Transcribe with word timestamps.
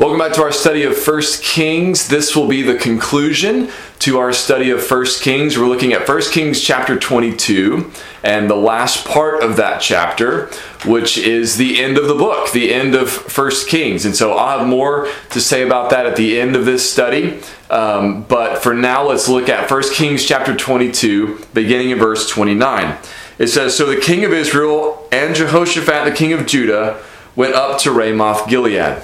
Welcome 0.00 0.18
back 0.18 0.32
to 0.32 0.42
our 0.42 0.50
study 0.50 0.84
of 0.84 0.96
First 0.96 1.42
Kings. 1.42 2.08
This 2.08 2.34
will 2.34 2.48
be 2.48 2.62
the 2.62 2.76
conclusion 2.76 3.68
to 3.98 4.16
our 4.16 4.32
study 4.32 4.70
of 4.70 4.82
First 4.82 5.22
Kings. 5.22 5.58
We're 5.58 5.66
looking 5.66 5.92
at 5.92 6.06
First 6.06 6.32
Kings 6.32 6.58
chapter 6.58 6.98
22 6.98 7.92
and 8.22 8.48
the 8.48 8.56
last 8.56 9.04
part 9.04 9.42
of 9.42 9.56
that 9.56 9.82
chapter, 9.82 10.46
which 10.86 11.18
is 11.18 11.58
the 11.58 11.82
end 11.82 11.98
of 11.98 12.08
the 12.08 12.14
book, 12.14 12.50
the 12.52 12.72
end 12.72 12.94
of 12.94 13.10
First 13.10 13.68
Kings. 13.68 14.06
And 14.06 14.16
so 14.16 14.32
I'll 14.32 14.60
have 14.60 14.66
more 14.66 15.06
to 15.32 15.38
say 15.38 15.60
about 15.66 15.90
that 15.90 16.06
at 16.06 16.16
the 16.16 16.40
end 16.40 16.56
of 16.56 16.64
this 16.64 16.90
study. 16.90 17.38
Um, 17.68 18.22
but 18.22 18.62
for 18.62 18.72
now, 18.72 19.06
let's 19.06 19.28
look 19.28 19.50
at 19.50 19.68
First 19.68 19.92
Kings 19.92 20.24
chapter 20.24 20.56
22, 20.56 21.44
beginning 21.52 21.90
in 21.90 21.98
verse 21.98 22.26
29. 22.26 22.96
It 23.38 23.48
says, 23.48 23.76
So 23.76 23.84
the 23.84 24.00
king 24.00 24.24
of 24.24 24.32
Israel 24.32 25.06
and 25.12 25.36
Jehoshaphat, 25.36 26.06
the 26.10 26.16
king 26.16 26.32
of 26.32 26.46
Judah, 26.46 27.02
went 27.36 27.52
up 27.52 27.78
to 27.80 27.92
Ramoth 27.92 28.48
Gilead. 28.48 29.02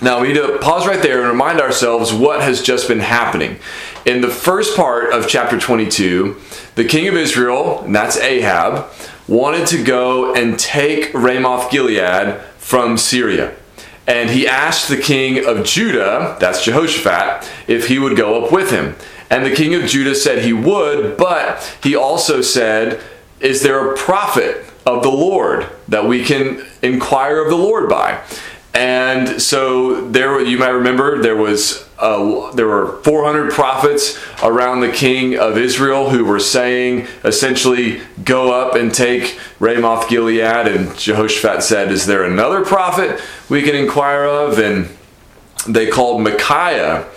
Now 0.00 0.20
we 0.20 0.28
need 0.28 0.34
to 0.34 0.58
pause 0.58 0.86
right 0.86 1.02
there 1.02 1.20
and 1.22 1.28
remind 1.28 1.60
ourselves 1.60 2.12
what 2.12 2.40
has 2.40 2.62
just 2.62 2.86
been 2.86 3.00
happening. 3.00 3.58
In 4.06 4.20
the 4.20 4.28
first 4.28 4.76
part 4.76 5.12
of 5.12 5.26
chapter 5.26 5.58
22, 5.58 6.36
the 6.76 6.84
king 6.84 7.08
of 7.08 7.14
Israel, 7.14 7.82
and 7.82 7.94
that's 7.94 8.16
Ahab, 8.16 8.86
wanted 9.26 9.66
to 9.68 9.82
go 9.82 10.34
and 10.34 10.56
take 10.56 11.12
Ramoth 11.14 11.72
Gilead 11.72 12.40
from 12.58 12.96
Syria. 12.96 13.56
And 14.06 14.30
he 14.30 14.46
asked 14.46 14.88
the 14.88 14.96
king 14.96 15.44
of 15.44 15.66
Judah, 15.66 16.36
that's 16.38 16.64
Jehoshaphat, 16.64 17.50
if 17.66 17.88
he 17.88 17.98
would 17.98 18.16
go 18.16 18.42
up 18.44 18.52
with 18.52 18.70
him. 18.70 18.94
And 19.30 19.44
the 19.44 19.54
king 19.54 19.74
of 19.74 19.84
Judah 19.84 20.14
said 20.14 20.44
he 20.44 20.52
would, 20.52 21.16
but 21.16 21.76
he 21.82 21.96
also 21.96 22.40
said, 22.40 23.02
Is 23.40 23.62
there 23.62 23.92
a 23.92 23.96
prophet 23.96 24.64
of 24.86 25.02
the 25.02 25.10
Lord 25.10 25.66
that 25.88 26.06
we 26.06 26.24
can 26.24 26.64
inquire 26.82 27.42
of 27.42 27.50
the 27.50 27.56
Lord 27.56 27.88
by? 27.90 28.22
And 28.78 29.42
so 29.42 30.08
there, 30.08 30.40
you 30.40 30.56
might 30.56 30.68
remember, 30.68 31.20
there 31.20 31.34
was 31.34 31.84
there 31.98 32.68
were 32.68 33.02
400 33.02 33.50
prophets 33.50 34.16
around 34.40 34.82
the 34.82 34.92
king 34.92 35.36
of 35.36 35.58
Israel 35.58 36.10
who 36.10 36.24
were 36.24 36.38
saying, 36.38 37.08
essentially, 37.24 38.00
go 38.24 38.52
up 38.52 38.76
and 38.76 38.94
take 38.94 39.36
Ramoth 39.58 40.08
Gilead. 40.08 40.68
And 40.68 40.96
Jehoshaphat 40.96 41.64
said, 41.64 41.90
Is 41.90 42.06
there 42.06 42.22
another 42.22 42.64
prophet 42.64 43.20
we 43.48 43.62
can 43.62 43.74
inquire 43.74 44.22
of? 44.22 44.60
And 44.60 44.88
they 45.66 45.88
called 45.88 46.22
Micaiah. 46.22 47.08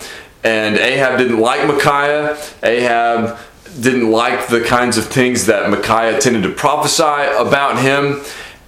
And 0.42 0.76
Ahab 0.76 1.16
didn't 1.16 1.38
like 1.38 1.64
Micaiah. 1.68 2.36
Ahab 2.64 3.38
didn't 3.80 4.10
like 4.10 4.48
the 4.48 4.62
kinds 4.62 4.98
of 4.98 5.06
things 5.06 5.46
that 5.46 5.70
Micaiah 5.70 6.18
tended 6.20 6.42
to 6.42 6.50
prophesy 6.50 7.04
about 7.38 7.78
him. 7.78 8.20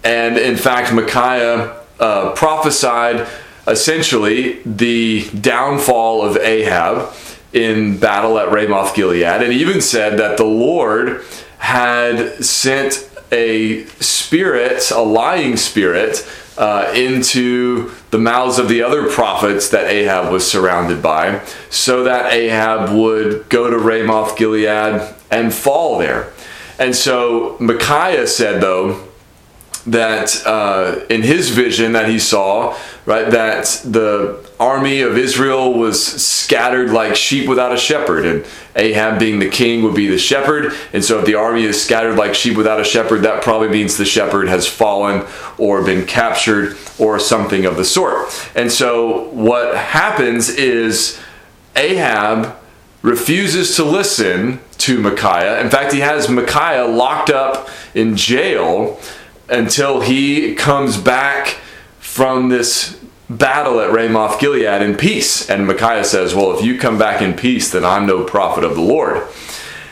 And 0.05 0.39
in 0.39 0.57
fact, 0.57 0.93
Micaiah 0.93 1.81
uh, 2.05 2.33
prophesied 2.35 3.27
essentially 3.67 4.61
the 4.67 5.27
downfall 5.31 6.23
of 6.23 6.37
Ahab 6.37 7.15
in 7.55 7.99
battle 7.99 8.39
at 8.39 8.53
Ramoth 8.53 8.95
Gilead, 8.95 9.43
and 9.43 9.53
even 9.53 9.81
said 9.81 10.19
that 10.19 10.37
the 10.37 10.45
Lord 10.45 11.23
had 11.59 12.45
sent 12.45 13.09
a 13.33 13.87
spirit, 14.01 14.91
a 14.91 15.01
lying 15.01 15.57
spirit, 15.57 16.29
uh, 16.59 16.93
into 16.95 17.91
the 18.11 18.19
mouths 18.19 18.59
of 18.59 18.69
the 18.69 18.83
other 18.83 19.09
prophets 19.09 19.71
that 19.71 19.87
Ahab 19.87 20.31
was 20.31 20.45
surrounded 20.47 21.01
by, 21.03 21.41
so 21.71 22.05
that 22.05 22.33
Ahab 22.33 22.95
would 22.95 23.49
go 23.49 23.71
to 23.71 23.79
Ramoth 23.79 24.37
Gilead 24.37 25.01
and 25.31 25.55
fall 25.55 25.99
there. 25.99 26.33
And 26.79 26.95
so 26.95 27.57
Micaiah 27.61 28.27
said, 28.27 28.61
though, 28.61 29.09
that 29.87 30.47
uh, 30.47 31.05
in 31.11 31.23
his 31.23 31.51
vision 31.51 31.93
that 31.93 32.09
he 32.09 32.19
saw, 32.19 32.77
right, 33.05 33.31
that 33.31 33.65
the 33.85 34.43
army 34.59 35.03
of 35.03 35.19
Israel 35.19 35.75
was 35.75 36.05
scattered 36.05 36.91
like 36.91 37.17
sheep 37.17 37.49
without 37.49 37.73
a 37.73 37.77
shepherd, 37.77 38.25
and 38.25 38.47
Ahab 38.77 39.19
being 39.19 39.39
the 39.39 39.49
king 39.49 39.83
would 39.83 39.95
be 39.95 40.09
the 40.09 40.19
shepherd. 40.19 40.73
And 40.93 41.05
so, 41.05 41.19
if 41.19 41.27
the 41.27 41.35
army 41.35 41.65
is 41.65 41.83
scattered 41.83 42.17
like 42.17 42.35
sheep 42.35 42.57
without 42.57 42.81
a 42.81 42.85
shepherd, 42.85 43.23
that 43.23 43.43
probably 43.43 43.69
means 43.69 43.97
the 43.97 44.07
shepherd 44.07 44.49
has 44.49 44.67
fallen 44.67 45.27
or 45.59 45.85
been 45.85 46.07
captured 46.07 46.77
or 46.99 47.19
something 47.19 47.67
of 47.67 47.77
the 47.77 47.85
sort. 47.85 48.29
And 48.55 48.73
so, 48.73 49.29
what 49.31 49.77
happens 49.77 50.49
is 50.49 51.21
Ahab 51.77 52.57
refuses 53.03 53.77
to 53.77 53.85
listen 53.85 54.61
to 54.79 54.99
Micaiah. 54.99 55.61
In 55.61 55.69
fact, 55.69 55.93
he 55.93 56.01
has 56.01 56.31
Micaiah 56.31 56.87
locked 56.87 57.29
up 57.29 57.69
in 57.95 58.17
jail 58.17 58.99
until 59.49 60.01
he 60.01 60.55
comes 60.55 60.97
back 60.97 61.59
from 61.99 62.49
this 62.49 63.01
battle 63.29 63.81
at 63.81 63.91
Ramoth 63.91 64.39
Gilead 64.41 64.83
in 64.83 64.97
peace. 64.97 65.49
And 65.49 65.67
Micaiah 65.67 66.05
says, 66.05 66.35
Well, 66.35 66.57
if 66.57 66.65
you 66.65 66.79
come 66.79 66.99
back 66.99 67.23
in 67.23 67.35
peace, 67.35 67.71
then 67.71 67.85
I'm 67.85 68.07
no 68.07 68.25
prophet 68.25 68.65
of 68.65 68.75
the 68.75 68.83
Lord. 68.83 69.27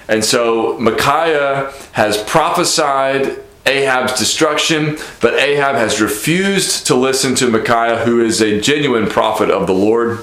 And 0.08 0.24
so 0.24 0.78
Micaiah 0.78 1.72
has 1.92 2.22
prophesied 2.24 3.38
Ahab's 3.64 4.18
destruction, 4.18 4.98
but 5.20 5.34
Ahab 5.34 5.76
has 5.76 6.00
refused 6.00 6.86
to 6.88 6.94
listen 6.94 7.34
to 7.36 7.48
Micaiah, 7.48 8.04
who 8.04 8.20
is 8.20 8.40
a 8.40 8.60
genuine 8.60 9.06
prophet 9.08 9.50
of 9.50 9.66
the 9.66 9.74
Lord. 9.74 10.18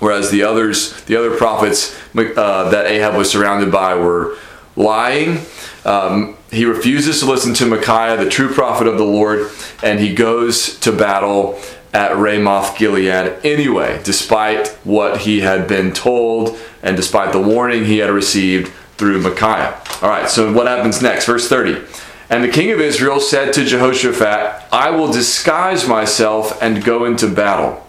Whereas 0.00 0.30
the 0.30 0.42
others, 0.42 1.00
the 1.04 1.16
other 1.16 1.36
prophets 1.36 1.96
uh, 2.16 2.70
that 2.70 2.86
Ahab 2.86 3.14
was 3.14 3.30
surrounded 3.30 3.70
by, 3.70 3.94
were 3.94 4.36
lying. 4.76 5.46
Um, 5.84 6.36
he 6.54 6.64
refuses 6.64 7.20
to 7.20 7.26
listen 7.26 7.54
to 7.54 7.66
Micaiah, 7.66 8.16
the 8.16 8.30
true 8.30 8.52
prophet 8.52 8.86
of 8.86 8.98
the 8.98 9.04
Lord, 9.04 9.50
and 9.82 10.00
he 10.00 10.14
goes 10.14 10.78
to 10.80 10.92
battle 10.92 11.60
at 11.92 12.16
Ramoth 12.16 12.76
Gilead 12.76 13.38
anyway, 13.44 14.00
despite 14.02 14.68
what 14.84 15.22
he 15.22 15.40
had 15.40 15.68
been 15.68 15.92
told 15.92 16.58
and 16.82 16.96
despite 16.96 17.32
the 17.32 17.40
warning 17.40 17.84
he 17.84 17.98
had 17.98 18.10
received 18.10 18.72
through 18.96 19.20
Micaiah. 19.20 19.80
All 20.02 20.08
right, 20.08 20.28
so 20.28 20.52
what 20.52 20.66
happens 20.66 21.00
next? 21.00 21.26
Verse 21.26 21.48
30. 21.48 21.82
And 22.30 22.42
the 22.42 22.48
king 22.48 22.72
of 22.72 22.80
Israel 22.80 23.20
said 23.20 23.52
to 23.52 23.64
Jehoshaphat, 23.64 24.72
I 24.72 24.90
will 24.90 25.12
disguise 25.12 25.86
myself 25.86 26.60
and 26.62 26.82
go 26.82 27.04
into 27.04 27.28
battle, 27.28 27.86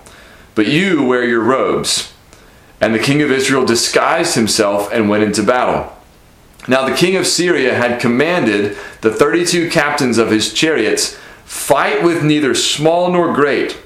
but 0.53 0.67
you 0.67 1.03
wear 1.03 1.23
your 1.23 1.41
robes. 1.41 2.13
And 2.81 2.93
the 2.93 2.99
king 2.99 3.21
of 3.21 3.31
Israel 3.31 3.65
disguised 3.65 4.35
himself 4.35 4.91
and 4.91 5.09
went 5.09 5.23
into 5.23 5.41
battle. 5.41 5.94
Now 6.67 6.87
the 6.87 6.95
king 6.95 7.15
of 7.15 7.27
Syria 7.27 7.75
had 7.75 8.01
commanded 8.01 8.77
the 9.01 9.11
32 9.11 9.69
captains 9.69 10.17
of 10.17 10.31
his 10.31 10.53
chariots, 10.53 11.17
Fight 11.45 12.03
with 12.03 12.23
neither 12.23 12.55
small 12.55 13.11
nor 13.11 13.33
great, 13.33 13.77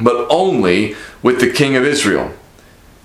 but 0.00 0.26
only 0.28 0.96
with 1.22 1.40
the 1.40 1.52
king 1.52 1.76
of 1.76 1.84
Israel. 1.84 2.32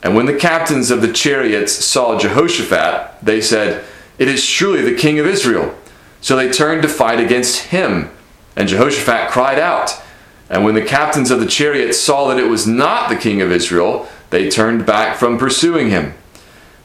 And 0.02 0.16
when 0.16 0.26
the 0.26 0.38
captains 0.38 0.92
of 0.92 1.02
the 1.02 1.14
chariots 1.14 1.74
saw 1.74 2.18
Jehoshaphat, 2.18 3.24
they 3.24 3.42
said, 3.42 3.84
It 4.18 4.28
is 4.28 4.44
surely 4.44 4.82
the 4.82 4.98
king 4.98 5.20
of 5.20 5.26
Israel. 5.26 5.76
So 6.22 6.36
they 6.36 6.52
turned 6.52 6.82
to 6.82 6.88
fight 6.88 7.20
against 7.20 7.66
him. 7.66 8.10
And 8.56 8.68
Jehoshaphat 8.68 9.30
cried 9.30 9.60
out. 9.60 10.02
And 10.50 10.64
when 10.64 10.76
the 10.76 10.84
captains 10.84 11.32
of 11.32 11.40
the 11.40 11.46
chariots 11.46 12.00
saw 12.00 12.28
that 12.28 12.40
it 12.40 12.48
was 12.48 12.68
not 12.68 13.10
the 13.10 13.16
king 13.16 13.42
of 13.42 13.52
Israel, 13.52 14.08
they 14.30 14.50
turned 14.50 14.86
back 14.86 15.18
from 15.18 15.38
pursuing 15.38 15.90
him. 15.90 16.14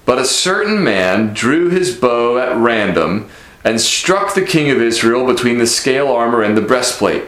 But 0.04 0.18
a 0.18 0.24
certain 0.24 0.82
man 0.82 1.34
drew 1.34 1.68
his 1.70 1.96
bow 1.96 2.38
at 2.38 2.56
random 2.56 3.28
and 3.64 3.80
struck 3.80 4.34
the 4.34 4.44
king 4.44 4.70
of 4.70 4.80
Israel 4.80 5.26
between 5.26 5.58
the 5.58 5.66
scale 5.66 6.08
armor 6.08 6.42
and 6.42 6.56
the 6.56 6.62
breastplate. 6.62 7.24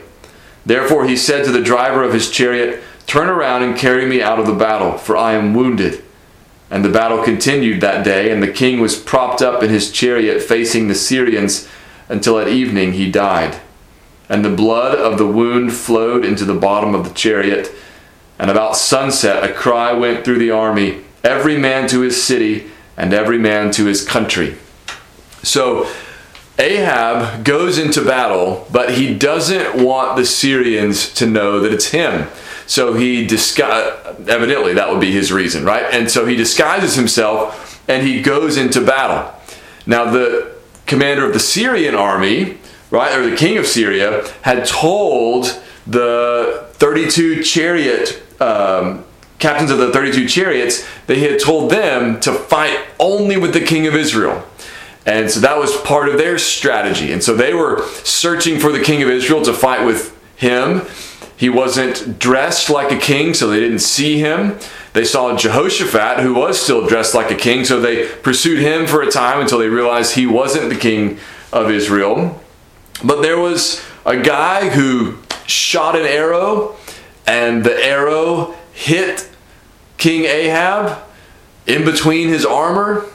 Therefore 0.64 1.06
he 1.06 1.16
said 1.16 1.44
to 1.44 1.52
the 1.52 1.62
driver 1.62 2.02
of 2.02 2.12
his 2.12 2.30
chariot, 2.30 2.82
Turn 3.06 3.28
around 3.28 3.62
and 3.62 3.76
carry 3.76 4.06
me 4.06 4.22
out 4.22 4.38
of 4.38 4.46
the 4.46 4.54
battle, 4.54 4.96
for 4.96 5.16
I 5.16 5.34
am 5.34 5.54
wounded. 5.54 6.02
And 6.70 6.84
the 6.84 6.88
battle 6.88 7.22
continued 7.22 7.80
that 7.82 8.04
day, 8.04 8.30
and 8.30 8.42
the 8.42 8.50
king 8.50 8.80
was 8.80 8.98
propped 8.98 9.42
up 9.42 9.62
in 9.62 9.68
his 9.68 9.90
chariot 9.90 10.40
facing 10.40 10.88
the 10.88 10.94
Syrians 10.94 11.68
until 12.08 12.38
at 12.38 12.48
evening 12.48 12.92
he 12.92 13.10
died. 13.10 13.60
And 14.28 14.42
the 14.42 14.50
blood 14.50 14.96
of 14.96 15.18
the 15.18 15.26
wound 15.26 15.74
flowed 15.74 16.24
into 16.24 16.46
the 16.46 16.54
bottom 16.54 16.94
of 16.94 17.04
the 17.04 17.14
chariot. 17.14 17.70
And 18.38 18.50
about 18.50 18.76
sunset 18.76 19.44
a 19.44 19.52
cry 19.52 19.92
went 19.92 20.24
through 20.24 20.38
the 20.38 20.50
army 20.50 21.04
every 21.24 21.58
man 21.58 21.88
to 21.88 22.00
his 22.00 22.22
city, 22.22 22.70
and 22.96 23.12
every 23.12 23.38
man 23.38 23.70
to 23.72 23.86
his 23.86 24.06
country. 24.06 24.56
So 25.42 25.90
Ahab 26.58 27.44
goes 27.44 27.78
into 27.78 28.04
battle, 28.04 28.66
but 28.70 28.94
he 28.94 29.14
doesn't 29.14 29.82
want 29.82 30.16
the 30.16 30.24
Syrians 30.24 31.12
to 31.14 31.26
know 31.26 31.60
that 31.60 31.72
it's 31.72 31.86
him. 31.86 32.28
So 32.66 32.94
he 32.94 33.26
disguise 33.26 33.92
evidently 34.28 34.74
that 34.74 34.90
would 34.90 35.00
be 35.00 35.10
his 35.10 35.32
reason, 35.32 35.64
right? 35.64 35.84
And 35.92 36.10
so 36.10 36.26
he 36.26 36.36
disguises 36.36 36.94
himself 36.94 37.82
and 37.88 38.06
he 38.06 38.22
goes 38.22 38.56
into 38.56 38.80
battle. 38.80 39.34
Now 39.86 40.10
the 40.10 40.52
commander 40.86 41.26
of 41.26 41.32
the 41.32 41.40
Syrian 41.40 41.94
army, 41.94 42.58
right, 42.90 43.16
or 43.16 43.28
the 43.28 43.36
king 43.36 43.58
of 43.58 43.66
Syria, 43.66 44.28
had 44.42 44.64
told 44.66 45.60
the 45.86 46.68
32 46.74 47.42
chariot 47.42 48.22
um, 48.40 49.04
captains 49.42 49.70
of 49.72 49.78
the 49.78 49.92
32 49.92 50.28
chariots, 50.28 50.88
they 51.06 51.18
had 51.18 51.40
told 51.40 51.70
them 51.70 52.20
to 52.20 52.32
fight 52.32 52.78
only 52.98 53.36
with 53.36 53.52
the 53.52 53.60
king 53.60 53.86
of 53.86 53.94
Israel. 53.94 54.46
And 55.04 55.28
so 55.28 55.40
that 55.40 55.58
was 55.58 55.76
part 55.80 56.08
of 56.08 56.16
their 56.16 56.38
strategy. 56.38 57.12
And 57.12 57.22
so 57.22 57.34
they 57.34 57.52
were 57.52 57.84
searching 58.04 58.60
for 58.60 58.70
the 58.70 58.80
king 58.80 59.02
of 59.02 59.08
Israel 59.08 59.42
to 59.42 59.52
fight 59.52 59.84
with 59.84 60.16
him. 60.36 60.82
He 61.36 61.48
wasn't 61.48 62.20
dressed 62.20 62.70
like 62.70 62.92
a 62.92 62.98
king, 62.98 63.34
so 63.34 63.48
they 63.48 63.58
didn't 63.58 63.80
see 63.80 64.20
him. 64.20 64.58
They 64.92 65.04
saw 65.04 65.36
Jehoshaphat, 65.36 66.20
who 66.20 66.34
was 66.34 66.60
still 66.60 66.86
dressed 66.86 67.14
like 67.14 67.32
a 67.32 67.34
king, 67.34 67.64
so 67.64 67.80
they 67.80 68.06
pursued 68.06 68.60
him 68.60 68.86
for 68.86 69.02
a 69.02 69.10
time 69.10 69.40
until 69.40 69.58
they 69.58 69.68
realized 69.68 70.14
he 70.14 70.26
wasn't 70.26 70.68
the 70.68 70.78
king 70.78 71.18
of 71.52 71.68
Israel. 71.68 72.40
But 73.02 73.22
there 73.22 73.38
was 73.38 73.84
a 74.06 74.20
guy 74.20 74.68
who 74.68 75.18
shot 75.48 75.96
an 75.96 76.06
arrow, 76.06 76.76
and 77.26 77.64
the 77.64 77.74
arrow 77.84 78.54
hit 78.72 79.28
King 80.02 80.24
Ahab 80.24 81.00
in 81.64 81.84
between 81.84 82.26
his 82.26 82.44
armor, 82.44 83.06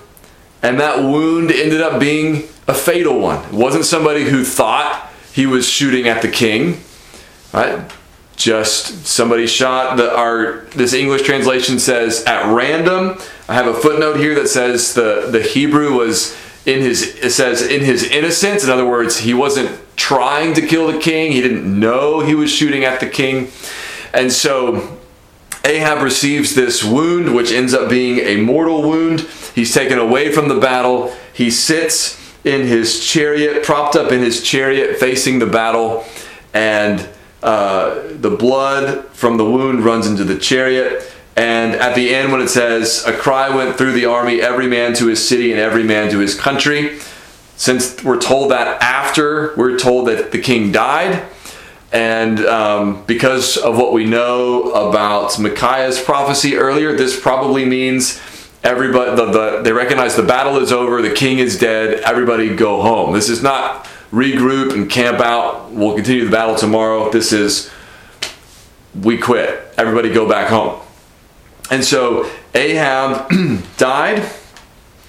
and 0.64 0.80
that 0.80 1.00
wound 1.00 1.52
ended 1.52 1.82
up 1.82 2.00
being 2.00 2.48
a 2.66 2.74
fatal 2.74 3.20
one. 3.20 3.44
It 3.44 3.52
wasn't 3.52 3.84
somebody 3.84 4.24
who 4.24 4.46
thought 4.46 5.12
he 5.34 5.46
was 5.46 5.68
shooting 5.68 6.08
at 6.08 6.22
the 6.22 6.30
king, 6.30 6.80
right? 7.52 7.92
Just 8.38 9.06
somebody 9.06 9.48
shot 9.48 9.98
the 9.98 10.16
our 10.16 10.62
this 10.78 10.94
English 10.94 11.24
translation 11.24 11.78
says 11.78 12.24
at 12.24 12.50
random. 12.56 13.18
I 13.50 13.56
have 13.56 13.68
a 13.68 13.74
footnote 13.74 14.16
here 14.16 14.34
that 14.36 14.48
says 14.48 14.94
the 14.94 15.28
the 15.30 15.42
Hebrew 15.42 15.92
was 15.92 16.38
in 16.66 16.80
his 16.80 17.18
it 17.18 17.32
says 17.32 17.62
in 17.62 17.82
his 17.82 18.06
innocence. 18.06 18.64
In 18.64 18.70
other 18.70 18.88
words, 18.88 19.18
he 19.18 19.34
wasn't 19.34 19.78
trying 19.98 20.54
to 20.54 20.66
kill 20.66 20.90
the 20.90 21.00
king. 21.00 21.34
He 21.34 21.42
didn't 21.42 21.78
know 21.78 22.22
he 22.22 22.34
was 22.34 22.50
shooting 22.50 22.86
at 22.86 23.02
the 23.02 23.10
king. 23.10 23.52
And 24.14 24.32
so 24.32 24.97
Ahab 25.68 26.02
receives 26.02 26.56
this 26.56 26.84
wound, 26.84 27.36
which 27.36 27.52
ends 27.52 27.74
up 27.74 27.90
being 27.90 28.20
a 28.20 28.38
mortal 28.38 28.82
wound. 28.82 29.22
He's 29.54 29.74
taken 29.74 30.00
away 30.00 30.32
from 30.32 30.48
the 30.48 30.60
battle. 30.60 31.14
He 31.34 31.52
sits 31.52 32.18
in 32.46 32.66
his 32.66 33.06
chariot, 33.06 33.64
propped 33.64 33.98
up 33.98 34.14
in 34.14 34.22
his 34.22 34.42
chariot, 34.42 34.98
facing 34.98 35.40
the 35.40 35.46
battle, 35.46 36.06
and 36.54 37.08
uh, 37.44 38.02
the 38.14 38.30
blood 38.30 39.06
from 39.10 39.36
the 39.36 39.44
wound 39.44 39.84
runs 39.84 40.08
into 40.08 40.24
the 40.24 40.38
chariot. 40.40 41.14
And 41.36 41.74
at 41.74 41.96
the 41.96 42.16
end, 42.16 42.32
when 42.32 42.42
it 42.42 42.48
says, 42.48 43.04
A 43.06 43.16
cry 43.16 43.54
went 43.54 43.78
through 43.78 43.92
the 43.92 44.06
army, 44.06 44.42
every 44.42 44.68
man 44.68 44.94
to 44.96 45.08
his 45.08 45.28
city 45.28 45.52
and 45.52 45.60
every 45.60 45.84
man 45.84 46.10
to 46.12 46.20
his 46.20 46.34
country. 46.34 47.00
Since 47.58 48.04
we're 48.04 48.22
told 48.22 48.52
that 48.52 48.82
after, 48.82 49.54
we're 49.56 49.78
told 49.78 50.08
that 50.08 50.32
the 50.32 50.40
king 50.40 50.72
died. 50.72 51.28
And 51.92 52.40
um, 52.42 53.04
because 53.06 53.56
of 53.56 53.78
what 53.78 53.94
we 53.94 54.06
know 54.06 54.72
about 54.72 55.40
Micaiah's 55.40 56.02
prophecy 56.02 56.56
earlier, 56.56 56.96
this 56.96 57.20
probably 57.20 57.66
means 57.66 58.22
everybody 58.64 59.16
the, 59.16 59.26
the, 59.26 59.62
they 59.62 59.72
recognize 59.72 60.16
the 60.16 60.24
battle 60.24 60.58
is 60.58 60.72
over 60.72 61.02
the 61.02 61.14
king 61.14 61.40
is 61.40 61.58
dead 61.58 62.02
everybody 62.02 62.54
go 62.56 62.82
home. 62.82 63.14
This 63.14 63.30
is 63.30 63.42
not 63.42 63.86
regroup 64.12 64.74
and 64.74 64.90
camp 64.90 65.20
out. 65.20 65.72
We'll 65.72 65.96
continue 65.96 66.26
the 66.26 66.32
battle 66.32 66.56
tomorrow. 66.56 67.10
This 67.10 67.32
is 67.32 67.72
we 69.02 69.18
quit. 69.18 69.74
Everybody 69.78 70.14
go 70.14 70.28
back 70.28 70.50
home. 70.50 70.82
And 71.70 71.84
so 71.84 72.30
ahab 72.54 73.32
died. 73.78 74.24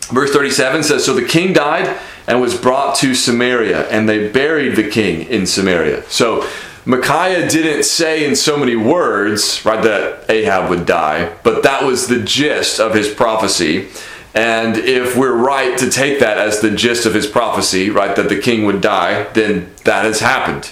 Verse 0.03 0.33
37 0.33 0.85
says 0.85 1.05
so 1.05 1.15
the 1.15 1.25
king 1.25 1.53
died 1.53 1.99
and 2.27 2.41
was 2.41 2.57
brought 2.57 2.95
to 2.97 3.15
samaria 3.15 3.89
and 3.89 4.09
they 4.09 4.29
buried 4.29 4.77
the 4.77 4.89
king 4.89 5.27
in 5.29 5.47
samaria. 5.47 6.09
So 6.11 6.49
Micaiah 6.89 7.47
didn't 7.47 7.83
say 7.83 8.25
in 8.25 8.35
so 8.35 8.57
many 8.57 8.75
words, 8.75 9.63
right, 9.63 9.83
that 9.83 10.25
Ahab 10.31 10.71
would 10.71 10.87
die, 10.87 11.37
but 11.43 11.63
that 11.63 11.85
was 11.85 12.07
the 12.07 12.19
gist 12.19 12.81
of 12.81 12.95
his 12.95 13.13
prophecy. 13.13 13.89
And 14.33 14.79
if 14.79 15.15
we're 15.15 15.37
right 15.37 15.77
to 15.77 15.91
take 15.91 16.19
that 16.21 16.39
as 16.39 16.61
the 16.63 16.71
gist 16.71 17.05
of 17.05 17.13
his 17.13 17.27
prophecy, 17.27 17.91
right, 17.91 18.17
that 18.17 18.31
the 18.31 18.41
king 18.41 18.65
would 18.65 18.81
die, 18.81 19.25
then 19.35 19.71
that 19.85 20.07
has 20.07 20.21
happened. 20.21 20.71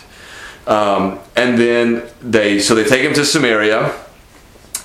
Um, 0.67 1.19
and 1.37 1.59
then 1.59 2.05
they, 2.23 2.61
so 2.61 2.75
they 2.75 2.85
take 2.85 3.03
him 3.03 3.13
to 3.13 3.25
Samaria, 3.27 3.95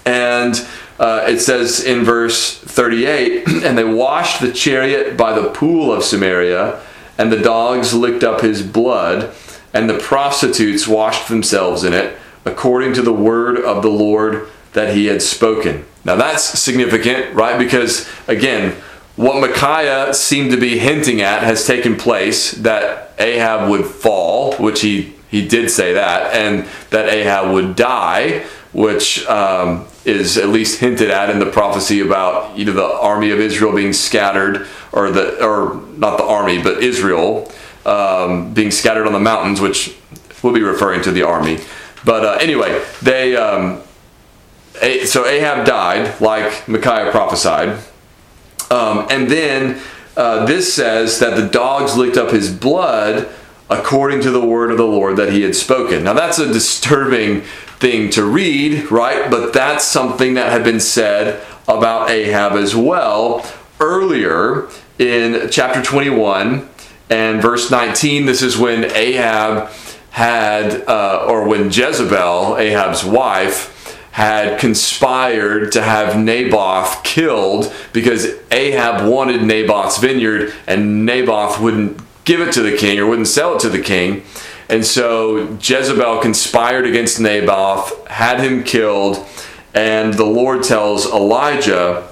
and 0.05 0.67
uh, 0.99 1.27
it 1.29 1.39
says 1.39 1.81
in 1.81 2.03
verse 2.03 2.57
38, 2.57 3.47
and 3.63 3.77
they 3.77 3.85
washed 3.85 4.41
the 4.41 4.51
chariot 4.51 5.15
by 5.15 5.31
the 5.31 5.49
pool 5.51 5.93
of 5.93 6.03
Samaria, 6.03 6.81
and 7.17 7.31
the 7.31 7.39
dogs 7.39 7.93
licked 7.93 8.25
up 8.25 8.41
his 8.41 8.61
blood 8.61 9.33
and 9.73 9.89
the 9.89 9.97
prostitutes 9.97 10.87
washed 10.87 11.27
themselves 11.29 11.83
in 11.83 11.93
it, 11.93 12.17
according 12.45 12.93
to 12.93 13.01
the 13.01 13.13
word 13.13 13.57
of 13.57 13.81
the 13.81 13.89
Lord 13.89 14.47
that 14.73 14.95
he 14.95 15.05
had 15.07 15.21
spoken. 15.21 15.85
Now 16.03 16.15
that's 16.15 16.43
significant, 16.43 17.33
right? 17.35 17.57
Because 17.57 18.09
again, 18.27 18.75
what 19.15 19.39
Micaiah 19.41 20.13
seemed 20.13 20.51
to 20.51 20.57
be 20.57 20.79
hinting 20.79 21.21
at 21.21 21.43
has 21.43 21.67
taken 21.67 21.95
place 21.95 22.51
that 22.53 23.11
Ahab 23.19 23.69
would 23.69 23.85
fall, 23.85 24.55
which 24.55 24.81
he, 24.81 25.13
he 25.29 25.47
did 25.47 25.69
say 25.69 25.93
that, 25.93 26.33
and 26.33 26.65
that 26.89 27.09
Ahab 27.09 27.53
would 27.53 27.75
die, 27.75 28.45
which 28.73 29.25
um, 29.27 29.85
is 30.05 30.37
at 30.37 30.47
least 30.47 30.79
hinted 30.79 31.11
at 31.11 31.29
in 31.29 31.39
the 31.39 31.45
prophecy 31.45 31.99
about 31.99 32.57
either 32.57 32.71
the 32.71 32.83
army 32.83 33.31
of 33.31 33.39
Israel 33.39 33.73
being 33.73 33.93
scattered, 33.93 34.65
or 34.91 35.11
the 35.11 35.43
or 35.45 35.75
not 35.97 36.17
the 36.17 36.23
army, 36.23 36.61
but 36.61 36.81
Israel 36.81 37.51
um, 37.85 38.53
being 38.53 38.71
scattered 38.71 39.07
on 39.07 39.13
the 39.13 39.19
mountains, 39.19 39.61
which 39.61 39.95
we'll 40.43 40.53
be 40.53 40.61
referring 40.61 41.01
to 41.03 41.11
the 41.11 41.23
army. 41.23 41.59
But 42.03 42.25
uh, 42.25 42.37
anyway, 42.41 42.83
they 43.01 43.35
um, 43.35 43.81
so 45.05 45.25
Ahab 45.25 45.65
died, 45.65 46.19
like 46.19 46.67
Micaiah 46.67 47.11
prophesied, 47.11 47.79
um, 48.69 49.07
and 49.09 49.29
then 49.29 49.81
uh, 50.17 50.45
this 50.45 50.73
says 50.73 51.19
that 51.19 51.35
the 51.35 51.47
dogs 51.47 51.95
licked 51.95 52.17
up 52.17 52.31
his 52.31 52.53
blood 52.53 53.29
according 53.69 54.21
to 54.21 54.31
the 54.31 54.45
word 54.45 54.71
of 54.71 54.77
the 54.77 54.85
Lord 54.85 55.15
that 55.17 55.31
he 55.31 55.41
had 55.43 55.55
spoken. 55.55 56.03
Now 56.03 56.13
that's 56.13 56.39
a 56.39 56.51
disturbing 56.51 57.41
thing 57.79 58.09
to 58.11 58.23
read, 58.23 58.91
right? 58.91 59.29
But 59.31 59.53
that's 59.53 59.85
something 59.85 60.33
that 60.35 60.51
had 60.51 60.63
been 60.63 60.79
said 60.79 61.45
about 61.67 62.09
Ahab 62.09 62.53
as 62.53 62.75
well 62.75 63.45
earlier 63.79 64.67
in 64.99 65.49
chapter 65.49 65.81
21 65.81 66.69
and 67.11 67.41
verse 67.41 67.69
19, 67.69 68.25
this 68.25 68.41
is 68.41 68.57
when 68.57 68.85
Ahab 68.85 69.69
had, 70.11 70.87
uh, 70.87 71.25
or 71.27 71.45
when 71.45 71.65
Jezebel, 71.65 72.57
Ahab's 72.57 73.03
wife, 73.03 73.99
had 74.11 74.57
conspired 74.59 75.73
to 75.73 75.81
have 75.81 76.17
Naboth 76.17 77.03
killed 77.03 77.73
because 77.91 78.27
Ahab 78.49 79.09
wanted 79.09 79.43
Naboth's 79.43 79.97
vineyard 79.97 80.53
and 80.67 81.05
Naboth 81.05 81.59
wouldn't 81.59 81.99
give 82.23 82.39
it 82.39 82.53
to 82.53 82.61
the 82.61 82.77
king 82.77 82.97
or 82.97 83.07
wouldn't 83.07 83.27
sell 83.27 83.55
it 83.55 83.59
to 83.59 83.69
the 83.69 83.81
king. 83.81 84.23
And 84.69 84.85
so 84.85 85.57
Jezebel 85.61 86.19
conspired 86.19 86.85
against 86.85 87.19
Naboth, 87.19 88.07
had 88.07 88.39
him 88.39 88.63
killed, 88.63 89.25
and 89.73 90.13
the 90.13 90.25
Lord 90.25 90.63
tells 90.63 91.05
Elijah 91.07 92.07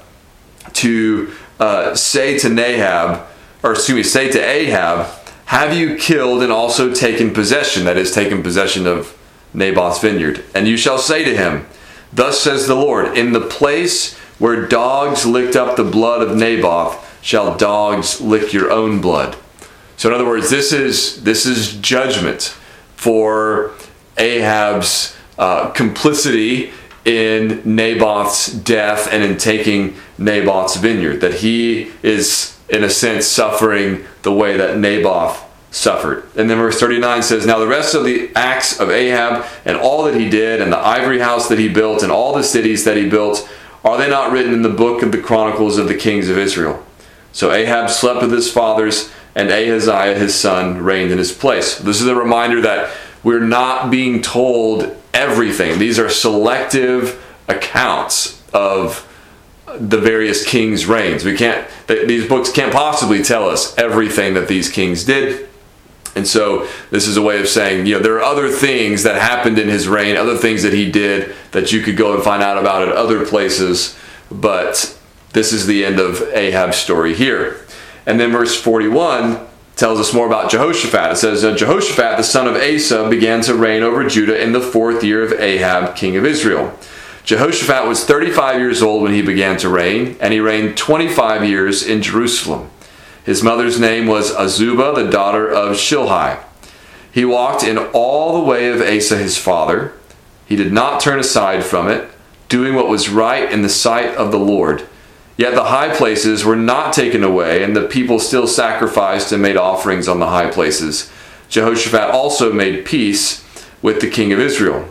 to 0.74 1.34
uh, 1.58 1.96
say 1.96 2.38
to 2.40 2.48
Nahab, 2.48 3.29
or 3.64 3.72
excuse 3.72 3.96
me, 3.96 4.04
say 4.04 4.32
to 4.32 4.40
Ahab, 4.40 5.08
Have 5.46 5.76
you 5.76 5.98
killed 5.98 6.44
and 6.44 6.52
also 6.52 6.94
taken 6.94 7.34
possession, 7.34 7.86
that 7.86 7.98
is, 7.98 8.12
taken 8.12 8.44
possession 8.44 8.88
of 8.88 9.18
Naboth's 9.54 10.00
vineyard? 10.00 10.44
And 10.56 10.68
you 10.68 10.78
shall 10.78 10.98
say 10.98 11.24
to 11.24 11.36
him, 11.36 11.68
Thus 12.14 12.42
says 12.42 12.68
the 12.68 12.76
Lord, 12.76 13.18
In 13.18 13.34
the 13.34 13.42
place 13.42 14.18
where 14.40 14.66
dogs 14.68 15.26
licked 15.26 15.56
up 15.56 15.76
the 15.76 15.84
blood 15.84 16.22
of 16.22 16.36
Naboth, 16.36 17.06
shall 17.22 17.58
dogs 17.58 18.22
lick 18.22 18.54
your 18.54 18.72
own 18.72 19.02
blood. 19.02 19.36
So 19.98 20.10
in 20.10 20.16
other 20.16 20.26
words, 20.26 20.50
this 20.50 20.72
is 20.72 21.24
this 21.24 21.46
is 21.46 21.76
judgment 21.76 22.56
for 22.96 23.74
Ahab's 24.18 25.16
uh, 25.38 25.72
complicity 25.72 26.72
in 27.04 27.62
Naboth's 27.66 28.48
death 28.48 29.12
and 29.12 29.24
in 29.24 29.38
taking 29.38 29.96
Naboth's 30.18 30.78
vineyard. 30.78 31.22
That 31.22 31.36
he 31.36 31.92
is 32.02 32.58
in 32.70 32.84
a 32.84 32.90
sense, 32.90 33.26
suffering 33.28 34.06
the 34.22 34.32
way 34.32 34.58
that 34.58 34.78
Naboth 34.78 35.44
suffered. 35.72 36.24
And 36.36 36.50
then 36.50 36.58
verse 36.58 36.80
39 36.80 37.24
says, 37.24 37.46
Now 37.46 37.60
the 37.60 37.68
rest 37.68 37.96
of 37.96 38.04
the 38.04 38.32
acts 38.36 38.80
of 38.80 38.90
Ahab 38.90 39.46
and 39.66 39.78
all 39.78 40.04
that 40.04 40.16
he 40.16 40.30
did, 40.30 40.62
and 40.62 40.72
the 40.72 40.80
ivory 40.80 41.20
house 41.20 41.48
that 41.50 41.60
he 41.60 41.70
built, 41.70 42.04
and 42.04 42.12
all 42.12 42.34
the 42.34 42.44
cities 42.44 42.86
that 42.86 42.98
he 42.98 43.10
built, 43.10 43.50
are 43.84 43.98
they 43.98 44.10
not 44.10 44.32
written 44.32 44.54
in 44.54 44.62
the 44.62 44.70
book 44.70 45.04
of 45.04 45.12
the 45.12 45.22
Chronicles 45.22 45.78
of 45.78 45.88
the 45.88 45.96
kings 45.96 46.30
of 46.30 46.38
Israel? 46.38 46.86
So 47.32 47.52
Ahab 47.52 47.90
slept 47.90 48.22
with 48.22 48.32
his 48.32 48.52
fathers, 48.52 49.12
and 49.36 49.50
Ahaziah 49.50 50.18
his 50.18 50.36
son 50.36 50.84
reigned 50.84 51.12
in 51.12 51.18
his 51.18 51.32
place. 51.32 51.78
This 51.78 52.02
is 52.02 52.08
a 52.08 52.16
reminder 52.16 52.62
that 52.62 52.96
we're 53.24 53.40
not 53.40 53.90
being 53.90 54.22
told 54.22 54.96
everything. 55.14 55.80
These 55.80 56.00
are 56.00 56.10
selective 56.10 57.24
accounts 57.48 58.42
of 58.54 59.06
the 59.78 59.98
various 59.98 60.46
kings' 60.46 60.86
reigns. 60.86 61.24
We 61.24 61.36
can't; 61.36 61.68
these 61.88 62.28
books 62.28 62.52
can't 62.52 62.74
possibly 62.74 63.24
tell 63.24 63.50
us 63.50 63.78
everything 63.78 64.34
that 64.34 64.48
these 64.48 64.70
kings 64.70 65.04
did. 65.04 65.50
And 66.16 66.28
so 66.28 66.68
this 66.92 67.08
is 67.08 67.18
a 67.18 67.22
way 67.22 67.40
of 67.40 67.48
saying, 67.48 67.86
you 67.86 67.96
know, 67.96 68.02
there 68.02 68.16
are 68.16 68.24
other 68.24 68.50
things 68.50 69.04
that 69.04 69.22
happened 69.22 69.60
in 69.60 69.70
his 69.70 69.88
reign, 69.88 70.18
other 70.18 70.38
things 70.38 70.64
that 70.64 70.74
he 70.74 70.92
did 70.92 71.36
that 71.52 71.72
you 71.72 71.82
could 71.82 71.96
go 71.98 72.14
and 72.14 72.24
find 72.24 72.42
out 72.42 72.58
about 72.58 72.88
at 72.88 72.94
other 72.94 73.26
places, 73.26 73.98
but 74.32 74.98
this 75.34 75.54
is 75.54 75.68
the 75.68 75.86
end 75.86 76.00
of 76.00 76.22
Ahab's 76.34 76.78
story 76.78 77.14
here. 77.14 77.66
And 78.06 78.20
then 78.20 78.32
verse 78.32 78.60
41 78.60 79.48
tells 79.76 80.00
us 80.00 80.14
more 80.14 80.26
about 80.28 80.52
Jehoshaphat. 80.52 81.14
It 81.14 81.16
says, 81.16 81.42
Jehoshaphat, 81.42 82.18
the 82.18 82.24
son 82.24 82.48
of 82.48 82.56
Asa, 82.56 83.10
began 83.10 83.42
to 83.42 83.54
reign 83.54 83.84
over 83.84 84.08
Judah 84.08 84.42
in 84.42 84.52
the 84.52 84.62
fourth 84.62 85.04
year 85.04 85.24
of 85.24 85.40
Ahab, 85.40 85.96
king 85.96 86.18
of 86.18 86.26
Israel. 86.26 86.78
Jehoshaphat 87.30 87.88
was 87.88 88.06
35 88.06 88.60
years 88.60 88.82
old 88.82 89.04
when 89.04 89.14
he 89.14 89.22
began 89.22 89.56
to 89.58 89.70
reign, 89.70 90.18
and 90.20 90.34
he 90.34 90.40
reigned 90.40 90.76
25 90.76 91.48
years 91.48 91.86
in 91.86 92.02
Jerusalem. 92.02 92.72
His 93.24 93.44
mother's 93.44 93.80
name 93.80 94.08
was 94.08 94.32
Azubah, 94.32 94.96
the 94.96 95.12
daughter 95.12 95.48
of 95.48 95.76
Shilhi. 95.76 96.44
He 97.12 97.26
walked 97.26 97.64
in 97.64 97.78
all 97.78 98.34
the 98.34 98.50
way 98.50 98.70
of 98.70 98.82
Asa 98.82 99.16
his 99.16 99.38
father. 99.38 99.94
He 100.48 100.56
did 100.56 100.74
not 100.74 101.02
turn 101.02 101.20
aside 101.20 101.64
from 101.64 101.88
it, 101.88 102.10
doing 102.48 102.74
what 102.74 102.90
was 102.90 103.10
right 103.10 103.52
in 103.52 103.62
the 103.62 103.70
sight 103.70 104.16
of 104.16 104.32
the 104.32 104.40
Lord. 104.40 104.88
Yet 105.38 105.54
the 105.54 105.66
high 105.66 105.96
places 105.96 106.44
were 106.44 106.56
not 106.56 106.94
taken 106.94 107.24
away, 107.24 107.62
and 107.62 107.76
the 107.76 107.88
people 107.88 108.18
still 108.18 108.48
sacrificed 108.48 109.32
and 109.32 109.40
made 109.40 109.56
offerings 109.56 110.08
on 110.08 110.20
the 110.20 110.30
high 110.30 110.50
places. 110.50 111.12
Jehoshaphat 111.48 112.10
also 112.10 112.52
made 112.52 112.88
peace 112.88 113.46
with 113.84 114.02
the 114.02 114.10
king 114.10 114.34
of 114.34 114.40
Israel. 114.40 114.90